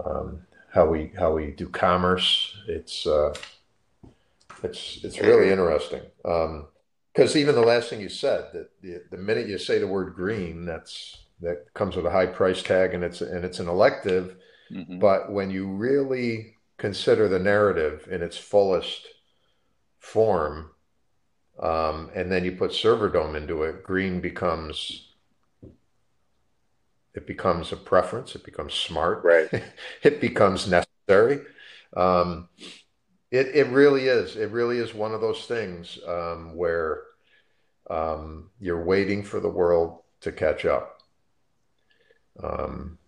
um, 0.04 0.40
how 0.72 0.86
we 0.86 1.12
how 1.18 1.32
we 1.32 1.50
do 1.52 1.68
commerce. 1.68 2.56
It's 2.68 3.06
uh, 3.06 3.34
it's 4.62 5.00
it's 5.02 5.20
really 5.20 5.50
interesting. 5.50 6.02
Um, 6.24 6.66
because 7.12 7.34
even 7.34 7.54
the 7.54 7.62
last 7.62 7.88
thing 7.88 8.02
you 8.02 8.10
said, 8.10 8.50
that 8.52 8.68
the, 8.82 9.02
the 9.10 9.16
minute 9.16 9.48
you 9.48 9.56
say 9.56 9.78
the 9.78 9.86
word 9.86 10.14
green, 10.14 10.66
that's 10.66 11.16
that 11.40 11.66
comes 11.74 11.96
with 11.96 12.06
a 12.06 12.10
high 12.10 12.26
price 12.26 12.62
tag, 12.62 12.94
and 12.94 13.04
it's 13.04 13.20
and 13.20 13.44
it's 13.44 13.60
an 13.60 13.68
elective. 13.68 14.36
Mhm. 14.72 15.00
But 15.00 15.32
when 15.32 15.50
you 15.50 15.68
really 15.68 16.56
consider 16.78 17.28
the 17.28 17.38
narrative 17.38 18.08
in 18.10 18.22
its 18.22 18.36
fullest 18.36 19.06
form, 19.98 20.70
um, 21.58 22.10
and 22.14 22.30
then 22.30 22.44
you 22.44 22.52
put 22.52 22.72
server 22.72 23.08
dome 23.08 23.36
into 23.36 23.62
it, 23.62 23.82
green 23.82 24.20
becomes 24.20 25.12
it 27.14 27.26
becomes 27.26 27.72
a 27.72 27.76
preference. 27.76 28.34
It 28.34 28.44
becomes 28.44 28.74
smart. 28.74 29.24
right 29.24 29.48
it 30.02 30.20
becomes 30.20 30.68
necessary. 30.68 31.40
Um, 31.96 32.48
it 33.30 33.48
it 33.54 33.68
really 33.68 34.06
is. 34.08 34.36
It 34.36 34.50
really 34.50 34.78
is 34.78 34.94
one 34.94 35.14
of 35.14 35.20
those 35.20 35.46
things 35.46 35.98
um, 36.06 36.54
where 36.54 37.02
um, 37.90 38.50
you're 38.60 38.84
waiting 38.84 39.22
for 39.22 39.40
the 39.40 39.48
world 39.48 40.02
to 40.20 40.32
catch 40.32 40.64
up. 40.64 40.95
Um, 42.42 42.98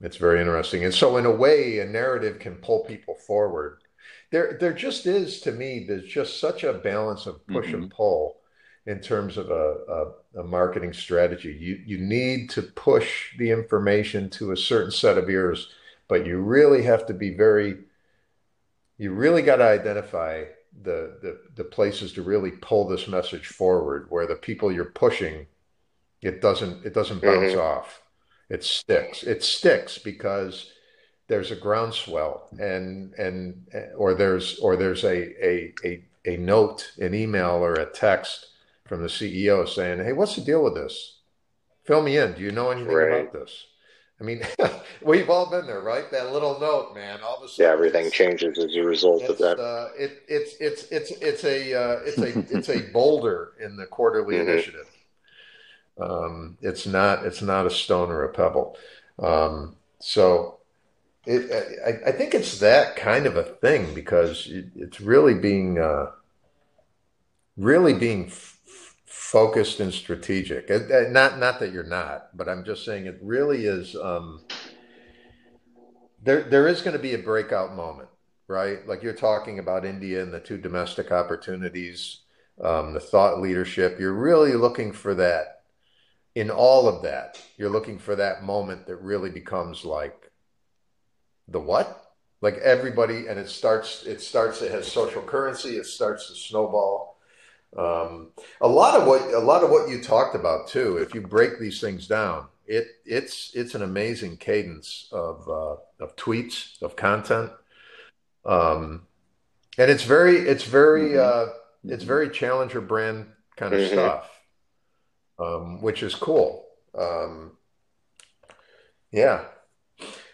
it's 0.00 0.16
very 0.16 0.40
interesting, 0.40 0.84
and 0.84 0.94
so 0.94 1.16
in 1.18 1.26
a 1.26 1.30
way, 1.30 1.78
a 1.80 1.84
narrative 1.84 2.38
can 2.38 2.56
pull 2.56 2.84
people 2.84 3.14
forward. 3.14 3.82
There, 4.30 4.56
there 4.60 4.72
just 4.72 5.06
is 5.06 5.40
to 5.42 5.52
me. 5.52 5.84
There's 5.86 6.04
just 6.08 6.40
such 6.40 6.64
a 6.64 6.72
balance 6.72 7.26
of 7.26 7.46
push 7.46 7.72
and 7.74 7.88
pull 7.90 8.38
in 8.86 9.00
terms 9.00 9.36
of 9.36 9.50
a, 9.50 10.14
a, 10.36 10.40
a 10.40 10.44
marketing 10.44 10.92
strategy. 10.94 11.52
You 11.52 11.80
you 11.86 11.98
need 11.98 12.50
to 12.50 12.62
push 12.62 13.36
the 13.38 13.50
information 13.50 14.30
to 14.30 14.52
a 14.52 14.56
certain 14.56 14.90
set 14.90 15.18
of 15.18 15.28
ears, 15.30 15.70
but 16.08 16.26
you 16.26 16.40
really 16.40 16.82
have 16.84 17.06
to 17.06 17.14
be 17.14 17.34
very. 17.36 17.78
You 18.98 19.12
really 19.12 19.42
got 19.42 19.56
to 19.56 19.64
identify 19.64 20.44
the, 20.82 21.18
the 21.20 21.40
the 21.56 21.64
places 21.64 22.12
to 22.12 22.22
really 22.22 22.52
pull 22.52 22.86
this 22.86 23.08
message 23.08 23.46
forward, 23.48 24.08
where 24.10 24.26
the 24.26 24.36
people 24.36 24.70
you're 24.70 24.84
pushing, 24.84 25.46
it 26.22 26.40
doesn't 26.42 26.86
it 26.86 26.94
doesn't 26.94 27.24
bounce 27.24 27.54
Mhm. 27.54 27.60
off. 27.60 28.02
It 28.50 28.64
sticks. 28.64 29.22
It 29.22 29.42
sticks 29.44 29.96
because 29.98 30.72
there's 31.28 31.52
a 31.52 31.56
groundswell 31.56 32.48
and 32.58 33.14
and 33.14 33.66
or 33.96 34.14
there's 34.14 34.58
or 34.58 34.76
there's 34.76 35.04
a 35.04 35.46
a 35.46 35.72
a, 35.84 36.04
a 36.26 36.36
note, 36.36 36.90
an 36.98 37.14
email 37.14 37.52
or 37.64 37.74
a 37.74 37.86
text 37.86 38.48
from 38.86 39.02
the 39.02 39.08
CEO 39.08 39.66
saying, 39.68 40.04
"Hey, 40.04 40.12
what's 40.12 40.34
the 40.34 40.42
deal 40.42 40.64
with 40.64 40.74
this? 40.74 41.18
Fill 41.84 42.02
me 42.02 42.18
in. 42.18 42.34
Do 42.34 42.42
you 42.42 42.50
know 42.50 42.70
anything 42.70 42.92
Right. 42.94 43.20
about 43.20 43.32
this? 43.32 43.66
I 44.20 44.24
mean, 44.24 44.42
we've 45.02 45.30
all 45.30 45.48
been 45.48 45.66
there, 45.66 45.80
right? 45.80 46.10
That 46.10 46.32
little 46.32 46.58
note, 46.60 46.92
man. 46.94 47.20
All 47.22 47.36
of 47.38 47.44
a 47.44 47.48
sudden, 47.48 47.64
Yeah, 47.66 47.72
everything 47.72 48.10
changes 48.10 48.58
as 48.58 48.74
a 48.76 48.82
result 48.82 49.22
of 49.22 49.38
that. 49.38 49.58
uh, 49.60 49.88
it, 49.96 50.22
it's 50.28 50.56
it's 50.60 50.82
it's 50.90 51.10
it's 51.22 51.44
a 51.44 51.72
uh, 51.74 52.00
it's 52.04 52.18
a 52.18 52.38
it's 52.56 52.68
a 52.68 52.80
boulder 52.92 53.52
in 53.60 53.76
the 53.76 53.86
quarterly 53.86 54.34
Mhm. 54.38 54.40
initiative. 54.42 54.86
Um, 55.98 56.58
it's 56.60 56.86
not 56.86 57.24
it's 57.26 57.42
not 57.42 57.66
a 57.66 57.70
stone 57.70 58.10
or 58.10 58.24
a 58.24 58.32
pebble. 58.32 58.76
Um, 59.18 59.76
so 59.98 60.58
it, 61.26 61.78
I, 61.86 62.10
I 62.10 62.12
think 62.12 62.34
it's 62.34 62.58
that 62.60 62.96
kind 62.96 63.26
of 63.26 63.36
a 63.36 63.42
thing 63.44 63.94
because 63.94 64.46
it, 64.48 64.66
it's 64.74 65.00
really 65.00 65.34
being 65.34 65.78
uh, 65.78 66.06
really 67.56 67.94
being 67.94 68.26
f- 68.26 68.58
focused 69.04 69.80
and 69.80 69.92
strategic. 69.92 70.70
Uh, 70.70 70.74
uh, 70.92 71.08
Not 71.10 71.38
not 71.38 71.60
that 71.60 71.72
you're 71.72 71.84
not, 71.84 72.36
but 72.36 72.48
I'm 72.48 72.64
just 72.64 72.84
saying 72.84 73.06
it 73.06 73.18
really 73.22 73.66
is. 73.66 73.94
Um, 73.96 74.42
there 76.22 76.42
there 76.42 76.68
is 76.68 76.82
going 76.82 76.96
to 76.96 77.02
be 77.02 77.14
a 77.14 77.18
breakout 77.18 77.74
moment, 77.74 78.08
right? 78.48 78.86
Like 78.86 79.02
you're 79.02 79.12
talking 79.12 79.58
about 79.58 79.84
India 79.84 80.22
and 80.22 80.32
the 80.32 80.40
two 80.40 80.58
domestic 80.58 81.12
opportunities, 81.12 82.20
um, 82.62 82.94
the 82.94 83.00
thought 83.00 83.40
leadership. 83.40 84.00
You're 84.00 84.14
really 84.14 84.54
looking 84.54 84.92
for 84.92 85.14
that 85.14 85.59
in 86.40 86.50
all 86.50 86.88
of 86.88 87.02
that. 87.02 87.38
You're 87.58 87.68
looking 87.68 87.98
for 87.98 88.16
that 88.16 88.42
moment 88.42 88.86
that 88.86 88.96
really 88.96 89.28
becomes 89.28 89.84
like 89.84 90.30
the 91.48 91.60
what? 91.60 92.14
Like 92.40 92.56
everybody, 92.56 93.26
and 93.26 93.38
it 93.38 93.50
starts. 93.50 94.04
It 94.06 94.22
starts. 94.22 94.62
It 94.62 94.72
has 94.72 94.90
social 94.90 95.20
currency. 95.20 95.76
It 95.76 95.84
starts 95.84 96.28
to 96.28 96.34
snowball. 96.34 97.18
Um, 97.76 98.30
a 98.62 98.66
lot 98.66 98.98
of 98.98 99.06
what 99.06 99.20
a 99.34 99.38
lot 99.38 99.62
of 99.62 99.70
what 99.70 99.90
you 99.90 100.02
talked 100.02 100.34
about 100.34 100.66
too. 100.68 100.96
If 100.96 101.14
you 101.14 101.20
break 101.20 101.58
these 101.60 101.78
things 101.78 102.06
down, 102.06 102.46
it 102.66 102.86
it's 103.04 103.50
it's 103.54 103.74
an 103.74 103.82
amazing 103.82 104.38
cadence 104.38 105.08
of 105.12 105.46
uh, 105.46 105.76
of 106.02 106.16
tweets 106.16 106.80
of 106.80 106.96
content, 106.96 107.52
um, 108.46 109.02
and 109.76 109.90
it's 109.90 110.04
very 110.04 110.36
it's 110.38 110.64
very 110.64 111.18
uh, 111.18 111.48
it's 111.84 112.04
very 112.04 112.30
challenger 112.30 112.80
brand 112.80 113.26
kind 113.56 113.74
of 113.74 113.80
Mhm. 113.80 113.88
stuff, 113.92 114.39
um, 115.40 115.80
which 115.82 116.02
is 116.02 116.14
cool. 116.14 116.66
Um, 116.96 117.52
yeah. 119.10 119.44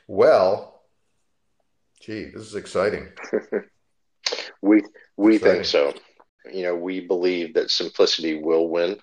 Well, 0.07 0.83
gee, 2.01 2.25
this 2.27 2.43
is 2.43 2.55
exciting. 2.55 3.09
We 4.63 4.83
we 5.17 5.37
Exciting. 5.37 5.55
think 5.55 5.65
so. 5.67 5.95
You 6.53 6.63
know, 6.63 6.77
we 6.77 7.01
believe 7.01 7.55
that 7.55 7.71
simplicity 7.71 8.35
will 8.41 8.69
win, 8.69 8.99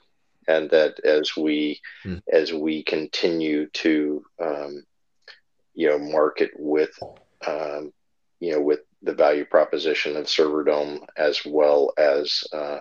and 0.48 0.70
that 0.72 1.00
as 1.06 1.36
we 1.38 1.80
Hmm. 2.04 2.18
as 2.32 2.52
we 2.52 2.84
continue 2.84 3.68
to 3.70 4.24
um, 4.42 4.84
you 5.74 5.90
know 5.90 6.00
market 6.00 6.52
with 6.56 6.92
um, 7.48 7.94
you 8.40 8.52
know 8.54 8.62
with 8.62 8.82
the 9.04 9.14
value 9.14 9.46
proposition 9.46 10.18
of 10.18 10.26
Serverdome 10.26 11.06
as 11.18 11.46
well 11.46 11.94
as 11.98 12.44
uh, 12.52 12.80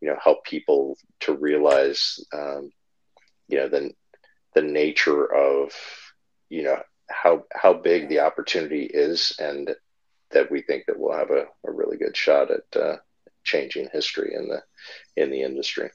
you 0.00 0.08
know 0.08 0.16
help 0.22 0.44
people 0.44 0.96
to 1.20 1.34
realize 1.34 2.20
um, 2.32 2.70
you 3.48 3.58
know 3.58 3.68
the 3.68 3.92
the 4.54 4.62
nature 4.62 5.32
of 5.32 5.72
you 6.48 6.62
know 6.62 6.80
how 7.08 7.44
how 7.52 7.72
big 7.72 8.08
the 8.08 8.20
opportunity 8.20 8.84
is 8.84 9.34
and 9.38 9.74
that 10.30 10.50
we 10.50 10.60
think 10.62 10.84
that 10.86 10.98
we'll 10.98 11.16
have 11.16 11.30
a, 11.30 11.46
a 11.64 11.70
really 11.70 11.96
good 11.96 12.16
shot 12.16 12.48
at 12.50 12.80
uh, 12.80 12.96
changing 13.44 13.88
history 13.92 14.34
in 14.34 14.48
the 14.48 14.62
in 15.16 15.30
the 15.30 15.42
industry. 15.42 15.90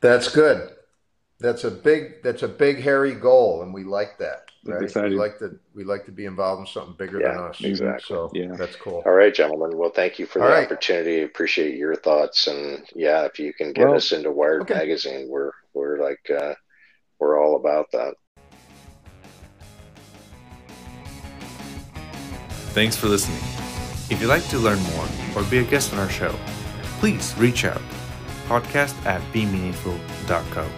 That's 0.00 0.28
good. 0.28 0.70
That's 1.42 1.64
a 1.64 1.70
big 1.70 2.22
that's 2.22 2.44
a 2.44 2.48
big 2.48 2.78
hairy 2.80 3.14
goal, 3.14 3.62
and 3.62 3.74
we 3.74 3.82
like 3.82 4.16
that. 4.18 4.50
Right? 4.64 4.94
We 4.94 5.16
like 5.16 5.38
to 5.40 5.58
we 5.74 5.82
like 5.82 6.04
to 6.06 6.12
be 6.12 6.24
involved 6.24 6.60
in 6.60 6.66
something 6.66 6.94
bigger 6.96 7.18
than 7.18 7.32
Yeah, 7.32 7.40
us. 7.46 7.60
exactly. 7.60 8.04
So 8.06 8.30
Yeah. 8.32 8.54
that's 8.56 8.76
cool. 8.76 9.02
All 9.04 9.12
right, 9.12 9.34
gentlemen. 9.34 9.76
Well, 9.76 9.90
thank 9.90 10.20
you 10.20 10.26
for 10.26 10.38
the 10.38 10.44
All 10.44 10.50
right. 10.52 10.64
opportunity. 10.64 11.22
Appreciate 11.22 11.76
your 11.76 11.96
thoughts, 11.96 12.46
and 12.46 12.86
yeah, 12.94 13.24
if 13.24 13.40
you 13.40 13.52
can 13.52 13.72
get 13.72 13.86
Well, 13.88 13.96
us 13.96 14.12
into 14.12 14.30
Wired 14.30 14.62
okay. 14.62 14.74
magazine, 14.74 15.26
we're 15.28 15.50
we're 15.74 15.98
like 16.00 16.20
uh, 16.30 16.54
we're 17.18 17.42
all 17.42 17.56
about 17.56 17.90
that. 17.90 18.14
Thanks 22.72 22.96
for 22.96 23.08
listening. 23.08 23.38
If 24.10 24.20
you'd 24.20 24.28
like 24.28 24.46
to 24.48 24.58
learn 24.58 24.80
more 24.94 25.08
or 25.34 25.42
be 25.50 25.58
a 25.58 25.64
guest 25.64 25.92
on 25.92 25.98
our 25.98 26.08
show, 26.08 26.34
please 27.00 27.34
reach 27.36 27.64
out. 27.64 27.82
Podcast 28.46 28.94
at 29.06 29.20
bemeaningful.co. 29.32 30.68